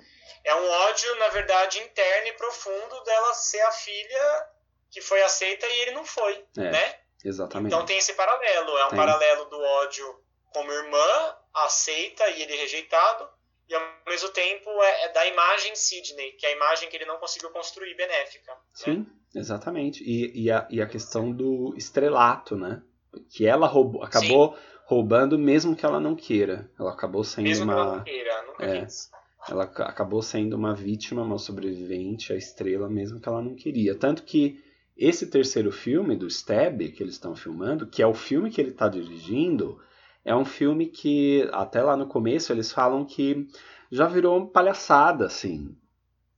[0.45, 4.47] é um ódio, na verdade, interno e profundo dela ser a filha
[4.91, 6.99] que foi aceita e ele não foi, é, né?
[7.25, 7.75] Exatamente.
[7.75, 8.99] Então tem esse paralelo, é um tem.
[8.99, 13.29] paralelo do ódio como irmã aceita e ele rejeitado,
[13.69, 17.05] e ao mesmo tempo é, é, da imagem Sidney, que é a imagem que ele
[17.05, 18.53] não conseguiu construir benéfica.
[18.53, 18.59] Né?
[18.73, 20.03] Sim, exatamente.
[20.03, 22.83] E, e, a, e a questão do estrelato, né?
[23.31, 24.61] Que ela roubou, acabou Sim.
[24.87, 26.71] roubando mesmo que ela não queira.
[26.79, 27.75] Ela acabou sendo mesmo uma.
[27.75, 29.11] Que ela não queira, nunca é, quis.
[29.49, 33.95] Ela acabou sendo uma vítima, uma sobrevivente, a estrela, mesmo que ela não queria.
[33.95, 34.63] Tanto que
[34.97, 38.71] esse terceiro filme do Stab, que eles estão filmando, que é o filme que ele
[38.71, 39.81] está dirigindo,
[40.29, 43.49] é um filme que, até lá no começo, eles falam que
[43.91, 45.75] já virou palhaçada, assim.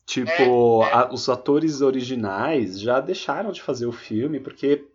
[0.07, 0.93] Tipo, é, é.
[0.93, 4.87] A, os atores originais já deixaram de fazer o filme porque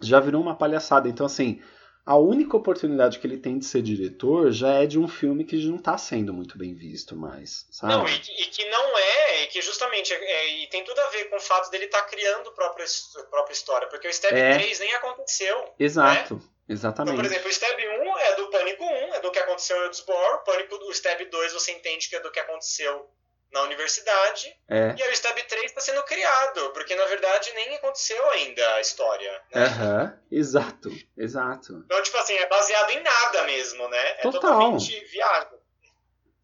[0.00, 1.08] já virou uma palhaçada.
[1.08, 1.62] Então, assim,
[2.04, 5.56] a única oportunidade que ele tem de ser diretor já é de um filme que
[5.64, 7.92] não está sendo muito bem visto mais, sabe?
[7.92, 11.30] Não, e, e que não é, e que justamente, é, e tem tudo a ver
[11.30, 14.34] com o fato dele estar tá criando a própria, a própria história, porque o Step
[14.34, 14.58] é.
[14.58, 15.74] 3 nem aconteceu.
[15.78, 16.34] Exato.
[16.34, 16.55] Né?
[16.68, 17.14] Exatamente.
[17.14, 19.82] Então, por exemplo, o Stab 1 é do Pânico 1, é do que aconteceu em
[19.82, 20.44] Eudosbor.
[20.44, 23.08] Pânico, o Stab 2 você entende que é do que aconteceu
[23.52, 24.54] na universidade.
[24.68, 24.94] É.
[24.98, 29.42] E o Stab 3 está sendo criado, porque na verdade nem aconteceu ainda a história.
[29.54, 29.64] Né?
[29.64, 30.38] Uhum.
[30.38, 31.82] Exato, exato.
[31.84, 34.10] Então, tipo assim, é baseado em nada mesmo, né?
[34.10, 34.40] É Total.
[34.40, 35.58] totalmente viável.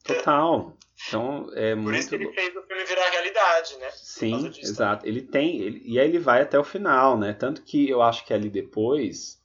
[0.05, 0.77] Total.
[1.09, 1.99] Então, é Por muito...
[1.99, 3.91] isso que ele fez o filme virar realidade, né?
[3.91, 5.07] Sim, exato.
[5.07, 7.33] Ele tem, ele, e aí ele vai até o final, né?
[7.33, 9.42] Tanto que eu acho que ali depois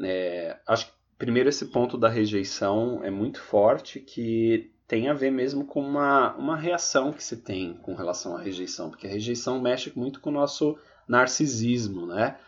[0.00, 5.30] é, acho que primeiro esse ponto da rejeição é muito forte, que tem a ver
[5.30, 9.60] mesmo com uma, uma reação que se tem com relação à rejeição, porque a rejeição
[9.60, 10.78] mexe muito com o nosso
[11.08, 12.38] narcisismo, né?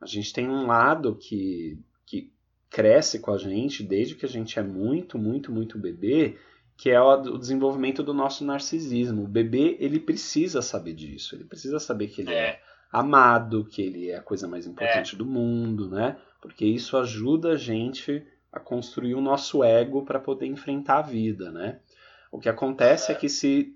[0.00, 2.32] A gente tem um lado que, que
[2.70, 6.38] cresce com a gente desde que a gente é muito, muito, muito bebê,
[6.76, 9.24] que é o desenvolvimento do nosso narcisismo.
[9.24, 12.60] O bebê, ele precisa saber disso, ele precisa saber que ele é, é
[12.92, 15.18] amado, que ele é a coisa mais importante é.
[15.18, 16.16] do mundo, né?
[16.46, 21.50] porque isso ajuda a gente a construir o nosso ego para poder enfrentar a vida,
[21.50, 21.80] né?
[22.30, 23.74] O que acontece é que se,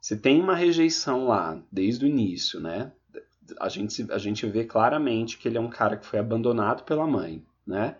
[0.00, 2.92] se tem uma rejeição lá desde o início, né?
[3.60, 7.06] A gente, a gente vê claramente que ele é um cara que foi abandonado pela
[7.06, 7.96] mãe, né?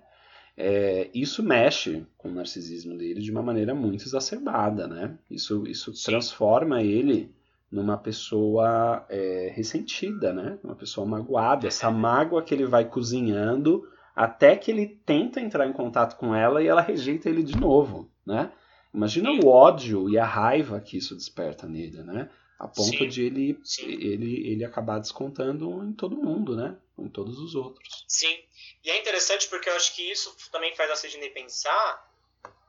[0.57, 5.19] É, isso mexe com o narcisismo dele de uma maneira muito exacerbada, né?
[5.31, 7.31] Isso, isso transforma ele
[7.71, 10.59] numa pessoa é, ressentida, né?
[10.64, 11.66] Uma pessoa magoada.
[11.66, 16.62] Essa mágoa que ele vai cozinhando até que ele tenta entrar em contato com ela
[16.62, 18.51] e ela rejeita ele de novo, né?
[18.93, 19.41] Imagina Sim.
[19.45, 22.31] o ódio e a raiva que isso desperta nele, né?
[22.59, 23.09] A ponto Sim.
[23.09, 26.77] de ele, ele, ele acabar descontando em todo mundo, né?
[26.99, 28.05] Em todos os outros.
[28.09, 28.37] Sim.
[28.83, 32.11] E é interessante porque eu acho que isso também faz a Sidney pensar,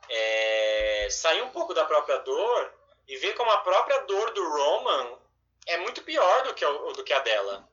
[0.08, 2.79] é, sair um pouco da própria dor
[3.10, 5.18] e ver como a própria dor do Roman
[5.66, 7.68] é muito pior do que, do que a dela.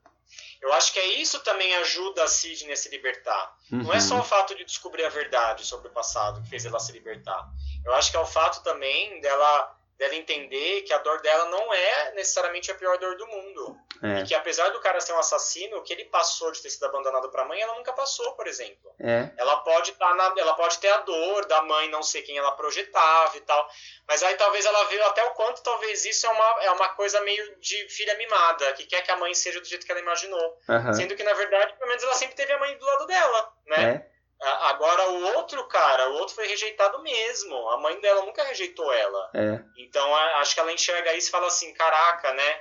[0.61, 3.57] Eu acho que é isso também ajuda a Sidney a se libertar.
[3.71, 3.85] Uhum.
[3.85, 6.81] Não é só o fato de descobrir a verdade sobre o passado que fez ela
[6.81, 7.47] se libertar.
[7.85, 11.73] Eu acho que é o fato também dela dela entender que a dor dela não
[11.73, 13.77] é necessariamente a pior dor do mundo.
[14.03, 14.21] É.
[14.21, 16.85] E que apesar do cara ser um assassino, o que ele passou de ter sido
[16.85, 18.95] abandonado pra mãe, ela nunca passou, por exemplo.
[19.01, 19.31] É.
[19.39, 22.53] Ela pode tá na, ela pode ter a dor da mãe não ser quem ela
[22.53, 23.69] projetava e tal.
[24.07, 27.21] Mas aí talvez ela viu até o quanto talvez isso é uma, é uma coisa
[27.23, 30.59] meio de filha mimada, que quer que a mãe seja do jeito que ela imaginou.
[30.69, 30.93] Uhum.
[30.93, 34.07] Sendo que, na verdade, pelo menos ela sempre teve a mãe do lado dela, né?
[34.13, 34.16] É.
[34.41, 37.57] Agora o outro cara, o outro foi rejeitado mesmo.
[37.71, 39.31] A mãe dela nunca rejeitou ela.
[39.35, 39.65] É.
[39.79, 42.61] Então acho que ela enxerga isso e fala assim: caraca, né?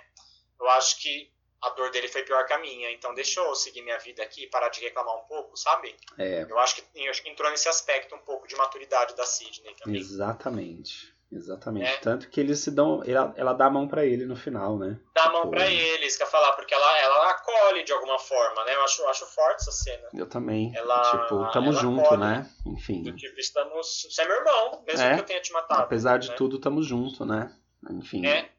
[0.60, 2.92] Eu acho que a dor dele foi pior que a minha.
[2.92, 5.96] Então deixa eu seguir minha vida aqui parar de reclamar um pouco, sabe?
[6.18, 6.46] É.
[6.50, 9.76] Eu acho que, eu acho que entrou nesse aspecto um pouco de maturidade da Sidney
[9.76, 10.00] também.
[10.00, 11.15] Exatamente.
[11.32, 11.90] Exatamente.
[11.90, 11.98] É.
[11.98, 13.04] Tanto que eles se dão.
[13.06, 14.98] Ela, ela dá a mão para ele no final, né?
[15.14, 18.64] Dá a mão tipo, para eles, quer falar, porque ela, ela acolhe de alguma forma,
[18.64, 18.76] né?
[18.76, 20.08] Eu acho, eu acho forte essa cena.
[20.14, 20.72] Eu também.
[20.76, 22.50] Ela, tipo, tamo ela junto, acolhe, né?
[22.66, 23.04] Enfim.
[23.04, 24.08] Do tipo, estamos.
[24.10, 25.14] Você é meu irmão, mesmo É.
[25.16, 25.82] que eu tenha te matado.
[25.82, 26.36] Apesar de né?
[26.36, 27.52] tudo, tamo junto, né?
[27.90, 28.26] Enfim.
[28.26, 28.50] É.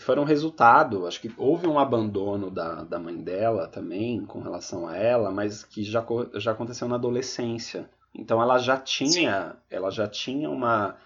[0.00, 4.96] Foram resultado, acho que houve um abandono da, da mãe dela também com relação a
[4.96, 7.88] ela, mas que já, já aconteceu na adolescência.
[8.12, 10.96] Então ela já tinha, ela já tinha uma,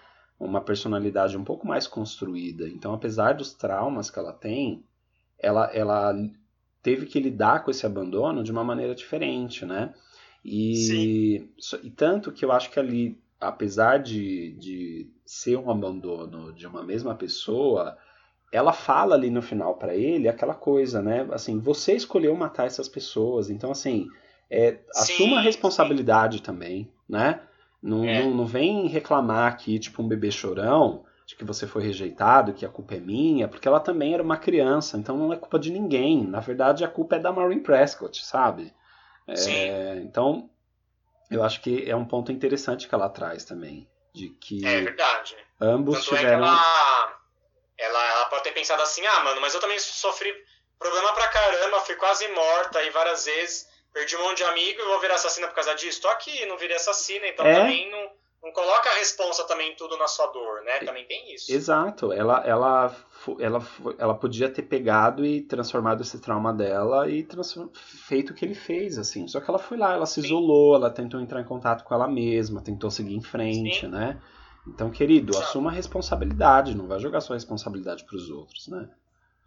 [0.47, 2.69] uma personalidade um pouco mais construída.
[2.69, 4.85] Então, apesar dos traumas que ela tem,
[5.39, 6.15] ela, ela
[6.83, 9.95] teve que lidar com esse abandono de uma maneira diferente, né?
[10.45, 11.49] E,
[11.83, 16.83] e tanto que eu acho que ali, apesar de, de ser um abandono de uma
[16.83, 17.97] mesma pessoa,
[18.53, 21.27] ela fala ali no final para ele aquela coisa, né?
[21.33, 24.07] Assim, você escolheu matar essas pessoas, então assim,
[24.51, 26.43] é, assuma a responsabilidade sim.
[26.45, 27.41] também, né?
[27.85, 28.23] Não, é.
[28.23, 32.65] não, não vem reclamar aqui, tipo um bebê chorão, de que você foi rejeitado, que
[32.65, 35.71] a culpa é minha, porque ela também era uma criança, então não é culpa de
[35.71, 36.27] ninguém.
[36.27, 38.75] Na verdade, a culpa é da Maureen Prescott, sabe?
[39.29, 40.49] É, então,
[41.31, 43.87] eu acho que é um ponto interessante que ela traz também.
[44.15, 45.37] De que é verdade.
[45.61, 46.45] ambos Tanto tiveram.
[46.45, 47.19] É ela,
[47.77, 50.33] ela, ela pode ter pensado assim: ah, mano, mas eu também sofri
[50.79, 54.85] problema pra caramba, fui quase morta aí várias vezes, perdi um monte de amigo e
[54.85, 56.03] vou virar assassina por causa disso.
[56.03, 57.55] Tô aqui, não virei assassina, então é?
[57.55, 58.11] também não
[58.45, 60.81] não coloca a responsa também tudo na sua dor, né?
[60.81, 61.51] Também tem isso.
[61.51, 62.13] Exato.
[62.13, 62.95] Ela, ela,
[63.41, 63.67] ela,
[63.99, 67.27] ela podia ter pegado e transformado esse trauma dela e
[67.73, 69.27] feito o que ele fez, assim.
[69.27, 70.27] Só que ela foi lá, ela se Sim.
[70.27, 73.89] isolou, ela tentou entrar em contato com ela mesma, tentou seguir em frente, Sim.
[73.89, 74.21] né?
[74.69, 75.47] Então, querido, Exato.
[75.47, 78.91] assuma a responsabilidade, não vai jogar sua responsabilidade para os outros, né?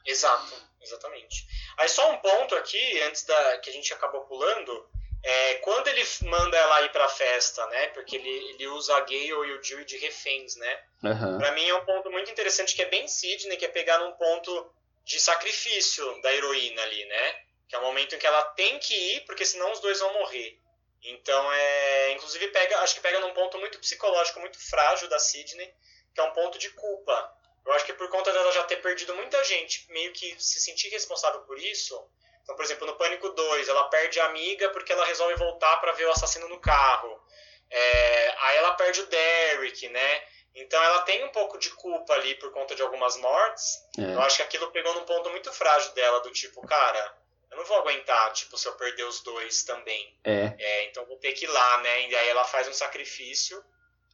[0.07, 0.55] Exato,
[0.87, 1.45] exatamente.
[1.77, 4.89] Aí só um ponto aqui, antes da que a gente acabou pulando,
[5.23, 7.87] é, quando ele manda ela ir pra festa, né?
[7.87, 10.83] Porque ele, ele usa a Gale e o Dewey de reféns, né?
[11.03, 11.37] Uhum.
[11.37, 14.13] Pra mim é um ponto muito interessante que é bem Sidney, que é pegar num
[14.13, 14.71] ponto
[15.03, 17.39] de sacrifício da heroína ali, né?
[17.67, 20.13] Que é o momento em que ela tem que ir, porque senão os dois vão
[20.13, 20.59] morrer.
[21.03, 22.11] Então é.
[22.13, 22.79] Inclusive pega.
[22.79, 25.73] Acho que pega num ponto muito psicológico, muito frágil da Sidney,
[26.13, 27.36] que é um ponto de culpa.
[27.67, 30.89] Eu acho que por conta dela já ter perdido muita gente, meio que se sentir
[30.89, 32.01] responsável por isso,
[32.47, 35.91] então, por exemplo, no Pânico 2, ela perde a amiga porque ela resolve voltar para
[35.91, 37.21] ver o assassino no carro.
[37.69, 40.23] É, aí ela perde o Derek, né?
[40.55, 43.83] Então ela tem um pouco de culpa ali por conta de algumas mortes.
[43.99, 44.13] É.
[44.13, 47.17] Eu acho que aquilo pegou num ponto muito frágil dela, do tipo, cara,
[47.51, 50.17] eu não vou aguentar, tipo, se eu perder os dois também.
[50.23, 50.55] É.
[50.57, 52.07] é então vou ter que ir lá, né?
[52.07, 53.61] E aí ela faz um sacrifício,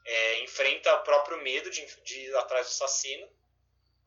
[0.04, 3.30] é, enfrenta o próprio medo de, de ir atrás do assassino,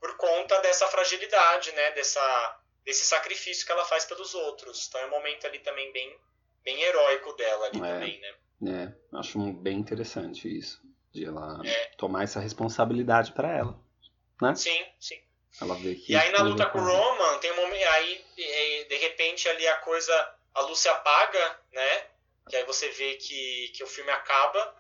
[0.01, 1.93] por conta dessa fragilidade, né?
[1.93, 4.87] Dessa desse sacrifício que ela faz pelos outros.
[4.87, 6.17] Então é um momento ali também bem,
[6.63, 8.35] bem heróico dela ali é, também, né?
[9.13, 10.81] É, acho bem interessante isso.
[11.13, 11.87] De ela é.
[11.99, 13.79] tomar essa responsabilidade para ela.
[14.41, 14.55] Né?
[14.55, 15.21] Sim, sim.
[15.61, 17.89] Ela vê que e aí na luta com o Roman, tem um momento.
[17.89, 18.25] Aí,
[18.89, 20.35] de repente, ali a coisa.
[20.55, 22.07] A luz se apaga, né?
[22.49, 24.75] Que aí você vê que, que o filme acaba.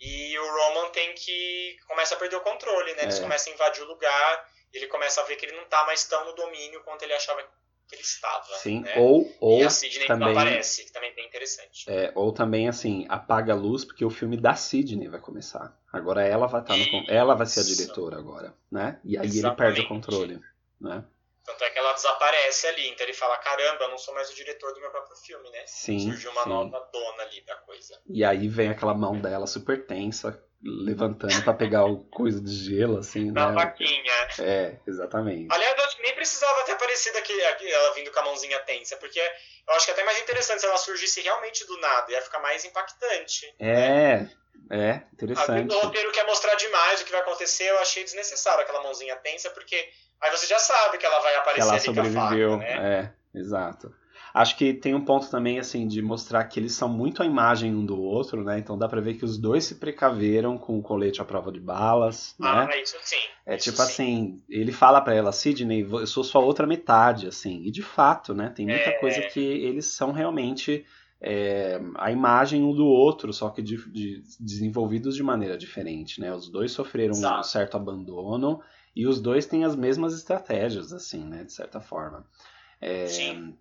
[0.00, 1.78] E o Roman tem que.
[1.86, 3.02] começa a perder o controle, né?
[3.04, 3.22] Eles é.
[3.22, 6.24] começam a invadir o lugar ele começa a ver que ele não está mais tão
[6.24, 8.44] no domínio quanto ele achava que ele estava.
[8.56, 8.94] Sim, né?
[8.96, 11.84] ou, ou e a Sidney também, aparece, que também é bem interessante.
[11.88, 15.78] É, ou também, assim, apaga a luz, porque o filme da Sidney vai começar.
[15.92, 19.00] Agora ela vai estar tá no, ela vai ser a diretora agora, né?
[19.04, 19.38] E aí Exatamente.
[19.38, 20.40] ele perde o controle,
[20.80, 21.04] né?
[21.44, 24.34] Tanto é que ela desaparece ali, então ele fala, caramba, eu não sou mais o
[24.34, 25.62] diretor do meu próprio filme, né?
[25.66, 26.48] Sim, Surgiu uma sim.
[26.48, 28.00] nova dona ali da coisa.
[28.06, 32.98] E aí vem aquela mão dela super tensa, levantando para pegar o coisa de gelo,
[32.98, 33.54] assim, Na né?
[33.54, 34.12] vaquinha.
[34.38, 35.52] É, exatamente.
[35.52, 38.58] Aliás, eu acho que nem precisava ter aparecido aqui, aqui, ela vindo com a mãozinha
[38.60, 42.10] tensa, porque eu acho que é até mais interessante se ela surgisse realmente do nada,
[42.10, 43.54] ia ficar mais impactante.
[43.58, 44.30] É, né?
[44.70, 45.74] é, interessante.
[45.74, 49.50] O roteiro quer mostrar demais o que vai acontecer, eu achei desnecessário aquela mãozinha tensa,
[49.50, 49.76] porque
[50.22, 53.12] aí você já sabe que ela vai aparecer que ela ali sobreviveu, faca, né?
[53.34, 53.94] É, exato.
[54.34, 57.72] Acho que tem um ponto também, assim, de mostrar que eles são muito a imagem
[57.72, 58.58] um do outro, né?
[58.58, 61.60] Então dá pra ver que os dois se precaveram com o colete à prova de
[61.60, 62.82] balas, ah, né?
[62.82, 63.16] isso sim.
[63.46, 63.82] É isso tipo sim.
[63.82, 67.62] assim, ele fala para ela, Sidney, eu sou sua outra metade, assim.
[67.64, 68.48] E de fato, né?
[68.48, 68.98] Tem muita é...
[68.98, 70.84] coisa que eles são realmente
[71.20, 76.34] é, a imagem um do outro, só que de, de, desenvolvidos de maneira diferente, né?
[76.34, 77.38] Os dois sofreram Exato.
[77.38, 78.60] um certo abandono
[78.96, 81.44] e os dois têm as mesmas estratégias, assim, né?
[81.44, 82.26] De certa forma.
[82.80, 83.56] É, Sim.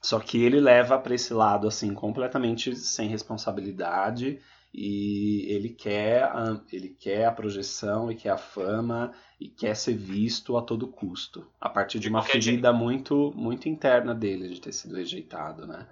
[0.00, 4.40] Só que ele leva para esse lado assim completamente sem responsabilidade
[4.72, 9.94] e ele quer a, ele quer a projeção e quer a fama e quer ser
[9.94, 11.46] visto a todo custo.
[11.60, 15.86] A partir de uma ferida muito muito interna dele de ter sido rejeitado né?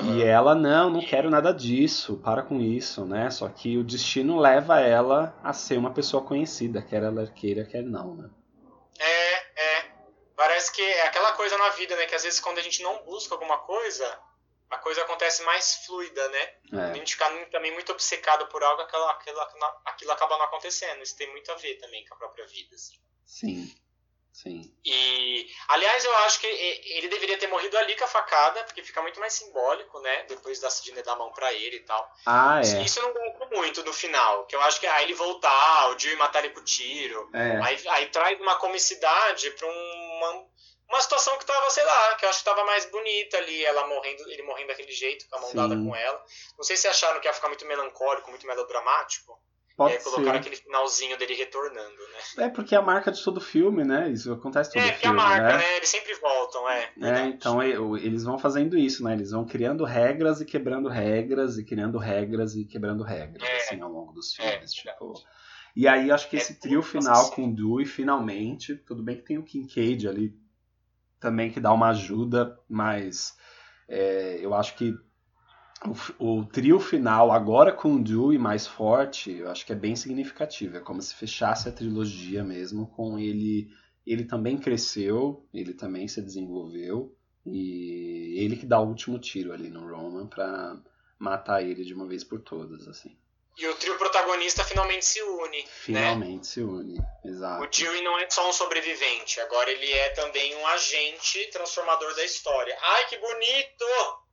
[0.00, 0.16] Uhum.
[0.16, 3.30] e ela não não quero nada disso para com isso né?
[3.30, 7.82] Só que o destino leva ela a ser uma pessoa conhecida quer ela queira quer
[7.82, 8.30] não né
[10.56, 12.06] Parece que é aquela coisa na vida, né?
[12.06, 14.18] Que às vezes quando a gente não busca alguma coisa,
[14.70, 16.54] a coisa acontece mais fluida, né?
[16.72, 16.90] É.
[16.92, 19.38] A gente fica também muito obcecado por algo, aquilo, aquilo,
[19.84, 21.02] aquilo acaba não acontecendo.
[21.02, 22.98] Isso tem muito a ver também com a própria vida, assim.
[23.26, 23.76] Sim.
[24.36, 24.70] Sim.
[24.84, 29.00] E, aliás, eu acho que ele deveria ter morrido ali com a facada, porque fica
[29.00, 30.24] muito mais simbólico, né?
[30.24, 32.06] Depois da Sidney dar a mão pra ele e tal.
[32.26, 32.82] Ah, é.
[32.82, 35.98] Isso eu não gosto muito no final, que eu acho que aí ele voltar, o
[35.98, 37.30] Jill matar ele com tiro.
[37.32, 37.62] É.
[37.62, 40.46] Aí, aí traz uma comicidade pra uma,
[40.90, 43.86] uma situação que tava, sei lá, que eu acho que tava mais bonita ali, ela
[43.86, 45.56] morrendo, ele morrendo daquele jeito, com a mão Sim.
[45.56, 46.22] dada com ela.
[46.58, 49.40] Não sei se acharam que ia ficar muito melancólico, muito melodramático.
[49.76, 50.38] Pode e aí colocaram ser.
[50.38, 51.96] aquele finalzinho dele retornando,
[52.38, 52.44] né?
[52.46, 54.10] É porque é a marca de todo filme, né?
[54.10, 55.58] Isso acontece todo é, porque a filme, marca, né?
[55.58, 55.76] né?
[55.76, 56.92] Eles sempre voltam, é.
[57.02, 57.68] É, então é,
[58.02, 59.12] eles vão fazendo isso, né?
[59.12, 63.56] Eles vão criando regras e quebrando regras e criando regras e quebrando regras, É.
[63.58, 65.12] assim, ao longo dos É, filmes, tipo.
[65.76, 67.34] E aí acho que É esse trio final assim.
[67.34, 70.34] com o Dewey, finalmente, tudo bem que tem o Kincaid ali
[71.20, 73.36] também que dá uma ajuda, mas
[73.88, 74.94] é, eu acho que
[76.18, 79.94] o, o trio final, agora com o Dewey mais forte, eu acho que é bem
[79.94, 80.76] significativo.
[80.76, 83.68] É como se fechasse a trilogia mesmo com ele.
[84.06, 87.12] Ele também cresceu, ele também se desenvolveu,
[87.44, 90.76] e ele que dá o último tiro ali no Roman pra
[91.18, 93.16] matar ele de uma vez por todas, assim.
[93.58, 95.66] E o trio protagonista finalmente se une.
[95.66, 97.68] Finalmente se une, O exato.
[97.70, 102.76] Dewey não é só um sobrevivente, agora ele é também um agente transformador da história.
[102.80, 103.84] Ai, que bonito!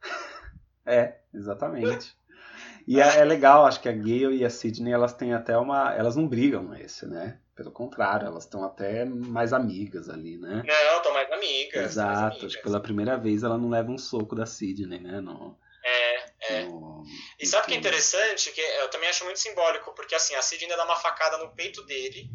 [0.85, 2.15] É, exatamente.
[2.87, 5.93] E é, é legal, acho que a Gale e a Sidney, elas têm até uma.
[5.95, 7.39] Elas não brigam nesse, né?
[7.55, 10.63] Pelo contrário, elas estão até mais amigas ali, né?
[10.65, 11.75] Não, tô mais amigas.
[11.75, 12.45] mais Exato, amigas.
[12.45, 15.21] acho que pela primeira vez ela não leva um soco da Sidney, né?
[15.21, 16.25] No, É,
[16.55, 16.63] é.
[16.65, 17.03] no-
[17.39, 18.51] E sabe o que é interessante?
[18.51, 21.83] Que eu também acho muito simbólico, porque assim, a Sidney dá uma facada no peito
[21.85, 22.27] dele,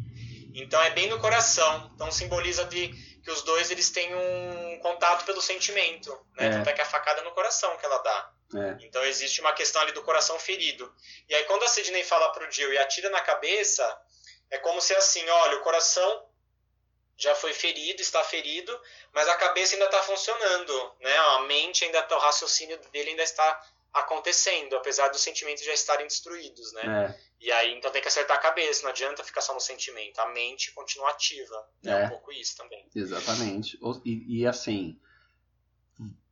[0.55, 1.91] então é bem no coração.
[1.93, 2.87] Então simboliza de,
[3.21, 6.47] que os dois eles têm um contato pelo sentimento, né?
[6.47, 6.49] É.
[6.49, 8.31] Tanto é que a facada é no coração que ela dá.
[8.55, 10.91] É, Então existe uma questão ali do coração ferido.
[11.27, 13.83] E aí quando a Sidney fala pro Jill e atira na cabeça,
[14.49, 16.25] é como se assim, olha, o coração
[17.17, 18.79] já foi ferido, está ferido,
[19.13, 21.15] mas a cabeça ainda está funcionando, né?
[21.17, 23.61] A mente ainda tá, o raciocínio dele ainda está
[23.93, 26.81] acontecendo, apesar dos sentimentos já estarem destruídos, né?
[27.09, 30.19] é, E aí então tem que acertar a cabeça, não adianta ficar só no sentimento,
[30.19, 31.67] a mente continua ativa.
[31.85, 32.05] É, É.
[32.05, 32.87] um pouco isso também.
[32.95, 33.77] exatamente.
[34.05, 34.97] E, e assim,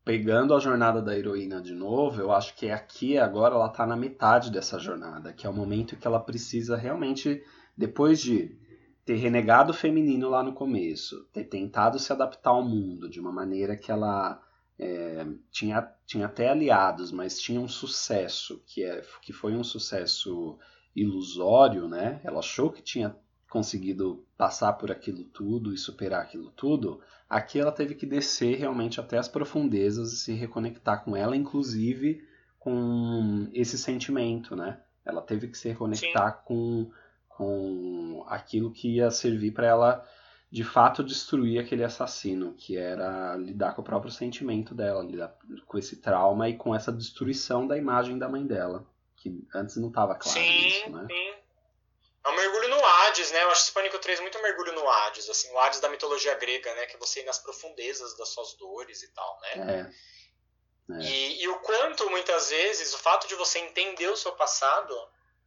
[0.07, 3.97] pegando a jornada da heroína de novo, eu acho que aqui agora ela tá na
[3.97, 7.43] metade dessa jornada, que é o momento que ela precisa realmente,
[7.75, 8.57] depois de
[9.03, 13.33] ter renegado o feminino lá no começo, ter tentado se adaptar ao mundo de uma
[13.33, 14.41] maneira que ela
[14.79, 20.57] é, tinha, tinha até aliados, mas tinha um sucesso, que, é, que foi um sucesso
[20.95, 22.21] ilusório, né?
[22.23, 23.13] Ela achou que tinha
[23.49, 28.99] conseguido passar por aquilo tudo e superar aquilo tudo, aqui ela teve que descer realmente
[28.99, 32.25] até as profundezas e se reconectar com ela, inclusive
[32.59, 34.79] com esse sentimento, né?
[35.05, 36.91] Ela teve que se reconectar com,
[37.29, 40.05] com aquilo que ia servir para ela
[40.49, 45.77] de fato destruir aquele assassino, que era lidar com o próprio sentimento dela, lidar com
[45.77, 50.15] esse trauma e com essa destruição da imagem da mãe dela, que antes não estava
[50.15, 51.05] claro sim, isso, né?
[51.09, 51.36] sim.
[52.27, 53.41] É um mergulho no Hades, né?
[53.43, 56.73] Eu acho esse Pânico 3 muito mergulho no Hades, assim, o Hades da mitologia grega,
[56.75, 56.85] né?
[56.85, 59.51] Que é você ir nas profundezas das suas dores e tal, né?
[59.55, 60.17] É,
[60.89, 61.03] É.
[61.03, 64.93] E, e o quanto, muitas vezes, o fato de você entender o seu passado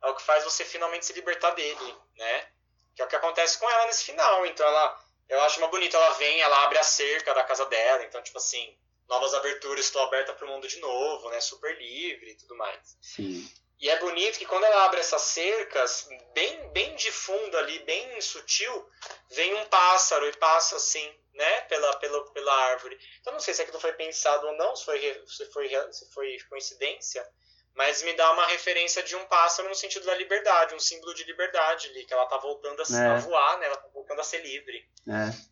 [0.02, 2.48] é o que faz você finalmente se libertar dele, né?
[2.94, 4.46] Que é o que acontece com ela nesse final.
[4.46, 8.04] Então, ela, eu acho uma bonita, ela vem, ela abre a cerca da casa dela,
[8.04, 8.74] então, tipo assim,
[9.08, 11.40] novas aberturas, estou aberta para o mundo de novo, né?
[11.40, 12.96] Super livre e tudo mais.
[13.00, 13.50] Sim.
[13.80, 18.20] E é bonito que quando ela abre essas cercas, bem, bem de fundo ali, bem
[18.20, 18.86] sutil,
[19.30, 22.98] vem um pássaro e passa assim, né, pela, pela, pela árvore.
[23.20, 26.38] Então não sei se aquilo foi pensado ou não, se foi, se foi, se foi
[26.50, 27.26] coincidência,
[27.74, 31.24] mas me dá uma referência de um pássaro no sentido da liberdade, um símbolo de
[31.24, 33.06] liberdade ali, que ela tá voltando a, É.
[33.12, 34.86] a voar, né, ela tá voltando a ser livre.
[35.08, 35.50] É.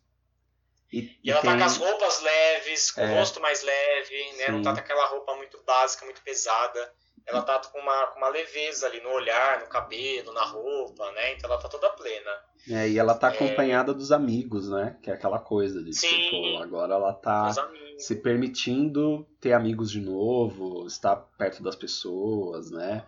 [0.91, 3.05] E, E ela tá tem- com as roupas leves, com É.
[3.05, 4.47] o rosto mais leve, né?
[4.49, 4.63] Não Sim.
[4.63, 6.93] tá com aquela roupa muito básica, muito pesada.
[7.29, 11.33] Ela tá com uma, com uma leveza ali no olhar, no cabelo, na roupa, né?
[11.33, 12.31] Então ela tá toda plena.
[12.69, 14.97] É, e ela tá acompanhada dos amigos, né?
[15.01, 16.07] Que é aquela coisa de, Sim.
[16.07, 17.53] tipo, agora ela tá
[17.97, 23.05] se permitindo ter amigos de novo, estar perto das pessoas, né?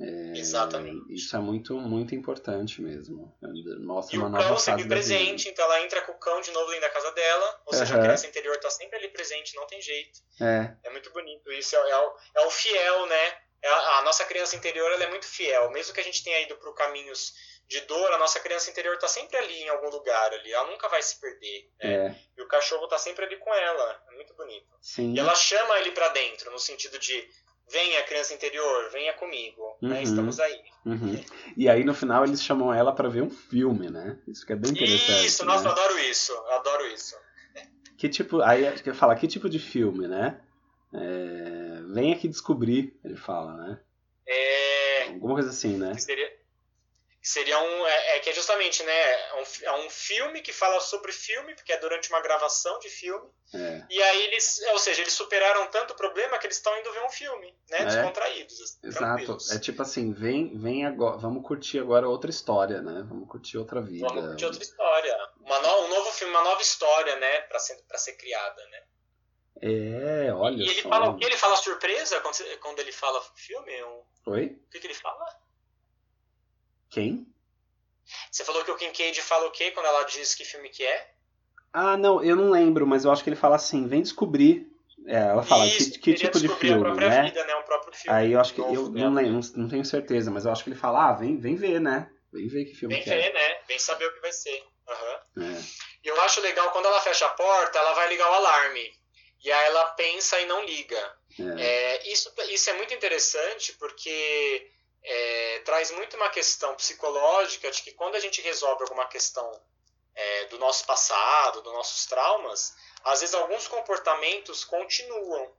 [0.00, 1.14] É, Exatamente.
[1.14, 3.32] Isso é muito, muito importante mesmo.
[3.80, 6.66] Mostra E uma o cão sempre presente, então ela entra com o cão de novo
[6.66, 9.80] dentro da casa dela, ou seja, a criança interior tá sempre ali presente, não tem
[9.80, 10.18] jeito.
[10.40, 13.32] É, É muito bonito isso, é, é o, é o fiel, né?
[13.66, 16.56] A, a nossa criança interior ela é muito fiel, mesmo que a gente tenha ido
[16.56, 17.32] por caminhos
[17.66, 20.86] de dor, a nossa criança interior tá sempre ali em algum lugar ali, ela nunca
[20.88, 21.70] vai se perder.
[21.82, 21.94] né?
[22.08, 24.02] é, E o cachorro tá sempre ali com ela.
[24.10, 24.66] É muito bonito.
[24.82, 25.14] sim.
[25.14, 27.26] E ela chama ele pra dentro, no sentido de
[27.70, 29.78] venha, criança interior, venha comigo.
[29.80, 29.96] né?
[29.96, 30.02] Uhum.
[30.02, 30.62] Estamos aí.
[30.84, 31.24] Uhum.
[31.56, 34.18] E aí no final eles chamam ela pra ver um filme, né?
[34.28, 35.24] Isso que é bem interessante.
[35.26, 35.68] Isso, nossa, né?
[35.70, 36.32] eu adoro isso.
[36.32, 37.16] Eu adoro isso.
[37.96, 40.38] Que tipo, aí acho que eu falar que tipo de filme, né?
[40.92, 43.80] É, vem aqui descobrir, ele fala, né?
[44.26, 45.04] É.
[45.08, 45.96] Alguma coisa assim, né?
[45.98, 46.30] seria,
[47.24, 47.86] Seria um.
[47.86, 48.92] É, é, que é justamente, né?
[48.92, 52.90] É um, é um filme que fala sobre filme, porque é durante uma gravação de
[52.90, 53.26] filme.
[53.54, 53.82] É.
[53.88, 54.60] E aí eles.
[54.72, 57.78] Ou seja, eles superaram tanto o problema que eles estão indo ver um filme, né?
[57.78, 57.84] É.
[57.86, 58.60] Descontraídos.
[58.60, 59.38] assim, Exato.
[59.52, 63.02] É tipo assim, vem, vem agora, vamos curtir agora outra história, né?
[63.08, 64.06] Vamos curtir outra vida.
[64.06, 65.16] Vamos curtir outra história.
[65.40, 67.40] Uma no, um novo filme, uma nova história, né?
[67.42, 68.82] Pra ser, pra ser criada, né?
[69.60, 70.88] É, olha E ele só.
[70.88, 71.24] fala o que?
[71.24, 72.20] Ele fala surpresa
[72.60, 73.84] quando, ele fala filme?
[73.84, 74.46] Um- Oi?
[74.46, 75.24] o que, que ele fala?
[76.90, 77.26] Quem?
[78.30, 81.14] Você falou que o Kincaid fala o quê quando ela diz que filme que é?
[81.72, 84.70] Ah, não, eu não lembro, mas eu acho que ele fala assim, vem descobrir.
[85.06, 87.22] É, ela fala, Isso, que, que tipo de filme, a né?
[87.24, 87.54] vida, né?
[87.56, 88.16] Um próprio filme.
[88.16, 90.78] Aí eu acho que, eu não lembro, não, tenho certeza, mas eu acho que ele
[90.78, 92.10] fala, ah, vem, vem ver, né?
[92.32, 93.58] Vem ver que filme Vem que ver, né?
[93.66, 94.64] Vem saber o que vai ser.
[94.88, 95.20] Aham.
[95.38, 95.62] é.
[96.04, 98.92] E eu acho legal, quando ela fecha a porta, ela vai ligar o alarme.
[99.44, 101.18] E aí ela pensa e não liga.
[101.38, 104.70] É, É, isso, isso é muito interessante porque
[105.02, 109.48] é, traz muito uma questão psicológica de que quando a gente resolve alguma questão
[110.14, 112.74] é, do nosso passado, dos nossos traumas,
[113.04, 115.54] às vezes alguns comportamentos continuam.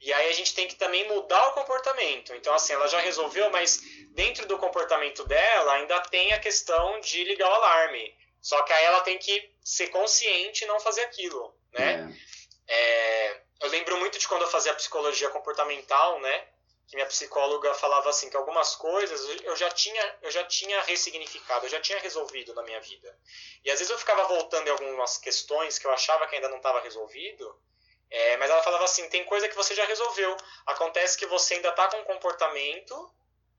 [0.00, 2.34] E aí a gente tem que também mudar o comportamento.
[2.34, 7.24] Então, assim, ela já resolveu, mas dentro do comportamento dela ainda tem a questão de
[7.24, 8.14] ligar o alarme.
[8.40, 12.08] Só que aí ela tem que ser consciente e não fazer aquilo, né?
[12.12, 12.35] é.
[12.68, 16.48] É, eu lembro muito de quando eu fazia psicologia comportamental, né?
[16.88, 21.66] Que minha psicóloga falava assim que algumas coisas eu já tinha, eu já tinha ressignificado,
[21.66, 23.18] eu já tinha resolvido na minha vida.
[23.64, 26.58] E às vezes eu ficava voltando em algumas questões que eu achava que ainda não
[26.58, 27.60] estava resolvido,
[28.08, 30.36] é, mas ela falava assim, tem coisa que você já resolveu.
[30.66, 33.12] Acontece que você ainda está com um comportamento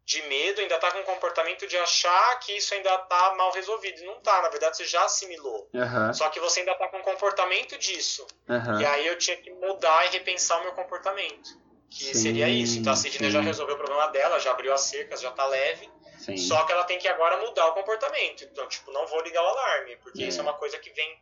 [0.07, 4.05] de medo, ainda está com um comportamento de achar que isso ainda está mal resolvido.
[4.05, 5.69] Não está, na verdade você já assimilou.
[5.75, 8.25] Aham, Só que você ainda está com um comportamento disso.
[8.47, 8.81] aham.
[8.81, 11.49] E aí eu tinha que mudar e repensar o meu comportamento.
[11.89, 12.79] Que Sim, seria isso.
[12.79, 15.89] Então a Sidney já resolveu o problema dela, já abriu as cercas, já tá leve.
[16.19, 16.37] Sim.
[16.37, 18.45] Só que ela tem que agora mudar o comportamento.
[18.45, 20.27] Então, tipo, não vou ligar o alarme, porque É.
[20.27, 21.19] isso é uma coisa que vem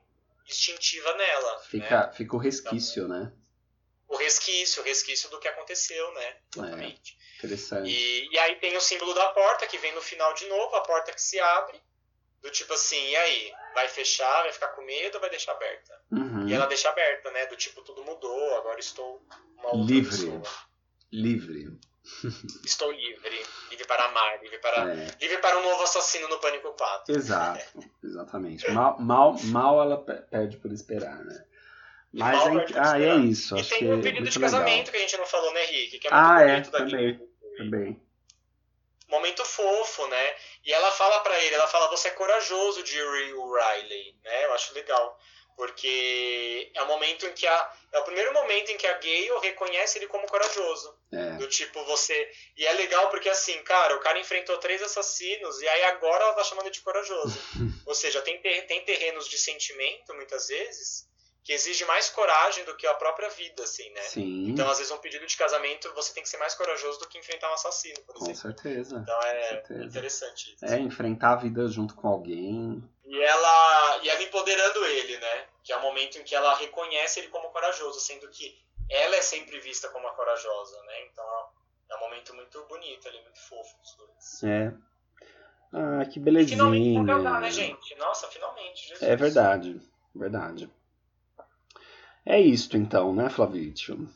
[0.47, 1.53] instintiva nela.
[1.53, 1.59] né?
[1.69, 3.31] Fica, fica o resquício, né?
[4.07, 6.37] O resquício, o resquício do que aconteceu, né?
[6.55, 7.17] Exatamente.
[7.37, 7.89] Interessante.
[7.89, 10.81] E, e aí tem o símbolo da porta, que vem no final de novo, a
[10.81, 11.81] porta que se abre.
[12.41, 13.51] Do tipo assim, e aí?
[13.73, 15.99] Vai fechar, vai ficar com medo ou vai deixar aberta?
[16.11, 16.47] Uhum.
[16.47, 17.45] E ela deixa aberta, né?
[17.47, 19.25] Do tipo, tudo mudou, agora estou
[19.57, 20.11] uma outra Livre.
[20.11, 20.41] pessoa.
[21.11, 21.79] Livre.
[22.63, 23.43] Estou livre.
[23.71, 24.91] Livre para amar, livre para.
[24.93, 27.15] É, Livre para um novo assassino no Pânico 4.
[27.15, 28.69] exato, exatamente.
[28.71, 31.43] Mal, mal, mal ela pe- perde por esperar, né?
[32.17, 33.55] Mas é, ah, é isso.
[33.55, 34.51] E Acho tem que o é pedido muito de legal.
[34.61, 35.99] casamento que a gente não falou, né, Rick?
[35.99, 37.19] Que é muito Ah, é, daquele.
[37.57, 38.01] Também.
[39.07, 40.35] Momento fofo, né?
[40.65, 44.45] E ela fala pra ele, ela fala, você é corajoso, Jerry Riley, né?
[44.45, 45.17] Eu acho legal.
[45.55, 47.73] Porque é o momento em que a.
[47.93, 50.93] É o primeiro momento em que a Gale reconhece ele como corajoso.
[51.13, 51.31] É.
[51.37, 52.29] Do tipo, você.
[52.57, 56.33] E é legal porque assim, cara, o cara enfrentou três assassinos e aí agora ela
[56.33, 57.39] tá chamando de corajoso.
[57.87, 61.07] Ou seja, tem, ter- tem terrenos de sentimento, muitas vezes,
[61.45, 64.01] que exige mais coragem do que a própria vida, assim, né?
[64.01, 67.07] Sim, Então, às vezes, um pedido de casamento você tem que ser mais corajoso do
[67.07, 68.41] que enfrentar um assassino, por com exemplo.
[68.41, 68.97] certeza.
[69.03, 69.83] Então é certeza.
[69.85, 70.65] interessante isso.
[70.65, 72.83] É, enfrentar a vida junto com alguém.
[73.05, 75.45] E ela, e ela empoderando ele, né?
[75.63, 78.57] Que é o momento em que ela reconhece ele como corajoso, sendo que
[78.89, 81.05] ela é sempre vista como a corajosa, né?
[81.11, 81.25] Então
[81.91, 84.43] é um momento muito bonito ali, muito fofo dos dois.
[84.43, 84.73] É.
[85.71, 86.57] Ah, que E belezinha.
[86.57, 87.93] finalmente vão casar, né, gente?
[87.97, 89.03] Nossa, finalmente, Jesus.
[89.03, 89.79] É verdade,
[90.15, 90.67] verdade.
[92.25, 94.09] É isto então, né, Flavítio?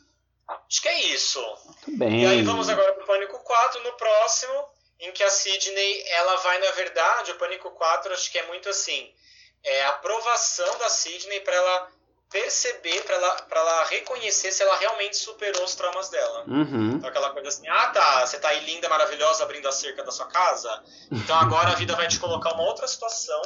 [0.48, 1.40] Acho que é isso.
[1.66, 2.24] Muito bem.
[2.24, 4.66] E aí vamos agora pro Pânico 4, no próximo,
[5.00, 8.68] em que a Sidney, ela vai, na verdade, o Pânico 4, acho que é muito
[8.68, 9.12] assim,
[9.64, 11.92] é a aprovação da Sidney para ela
[12.32, 16.46] perceber, para ela, pra ela reconhecer se ela realmente superou os traumas dela.
[16.48, 16.96] Uhum.
[16.96, 20.12] Então aquela coisa assim, ah tá, você tá aí linda, maravilhosa, abrindo a cerca da
[20.12, 23.42] sua casa, então agora a vida vai te colocar uma outra situação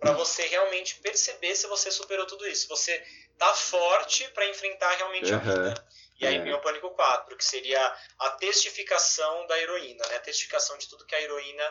[0.00, 2.66] para você realmente perceber se você superou tudo isso.
[2.68, 3.04] Você
[3.46, 5.42] tá forte para enfrentar realmente a Uhum.
[5.42, 5.86] vida.
[6.20, 6.40] E aí É.
[6.42, 7.84] vem o Pânico 4, que seria
[8.20, 10.16] a testificação da heroína, né?
[10.16, 11.64] A testificação de tudo que a heroína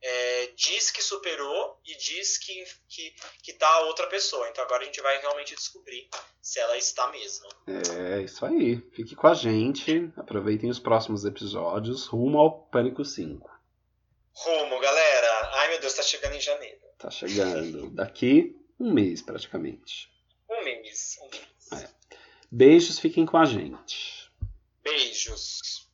[0.00, 3.12] é, diz que superou e diz que, que,
[3.42, 4.48] que tá a outra pessoa.
[4.48, 6.08] Então agora a gente vai realmente descobrir
[6.40, 7.48] se ela está mesmo.
[7.66, 8.80] É isso aí.
[8.94, 10.10] Fique com a gente.
[10.16, 13.50] Aproveitem os próximos episódios rumo ao Pânico 5.
[14.32, 15.50] Rumo, galera!
[15.56, 16.78] Ai meu Deus, tá chegando em janeiro.
[16.96, 20.08] Tá chegando daqui um mês praticamente.
[20.50, 21.18] Um mês.
[21.22, 21.94] Um mês.
[22.50, 24.30] Beijos, fiquem com a gente.
[24.82, 25.87] Beijos.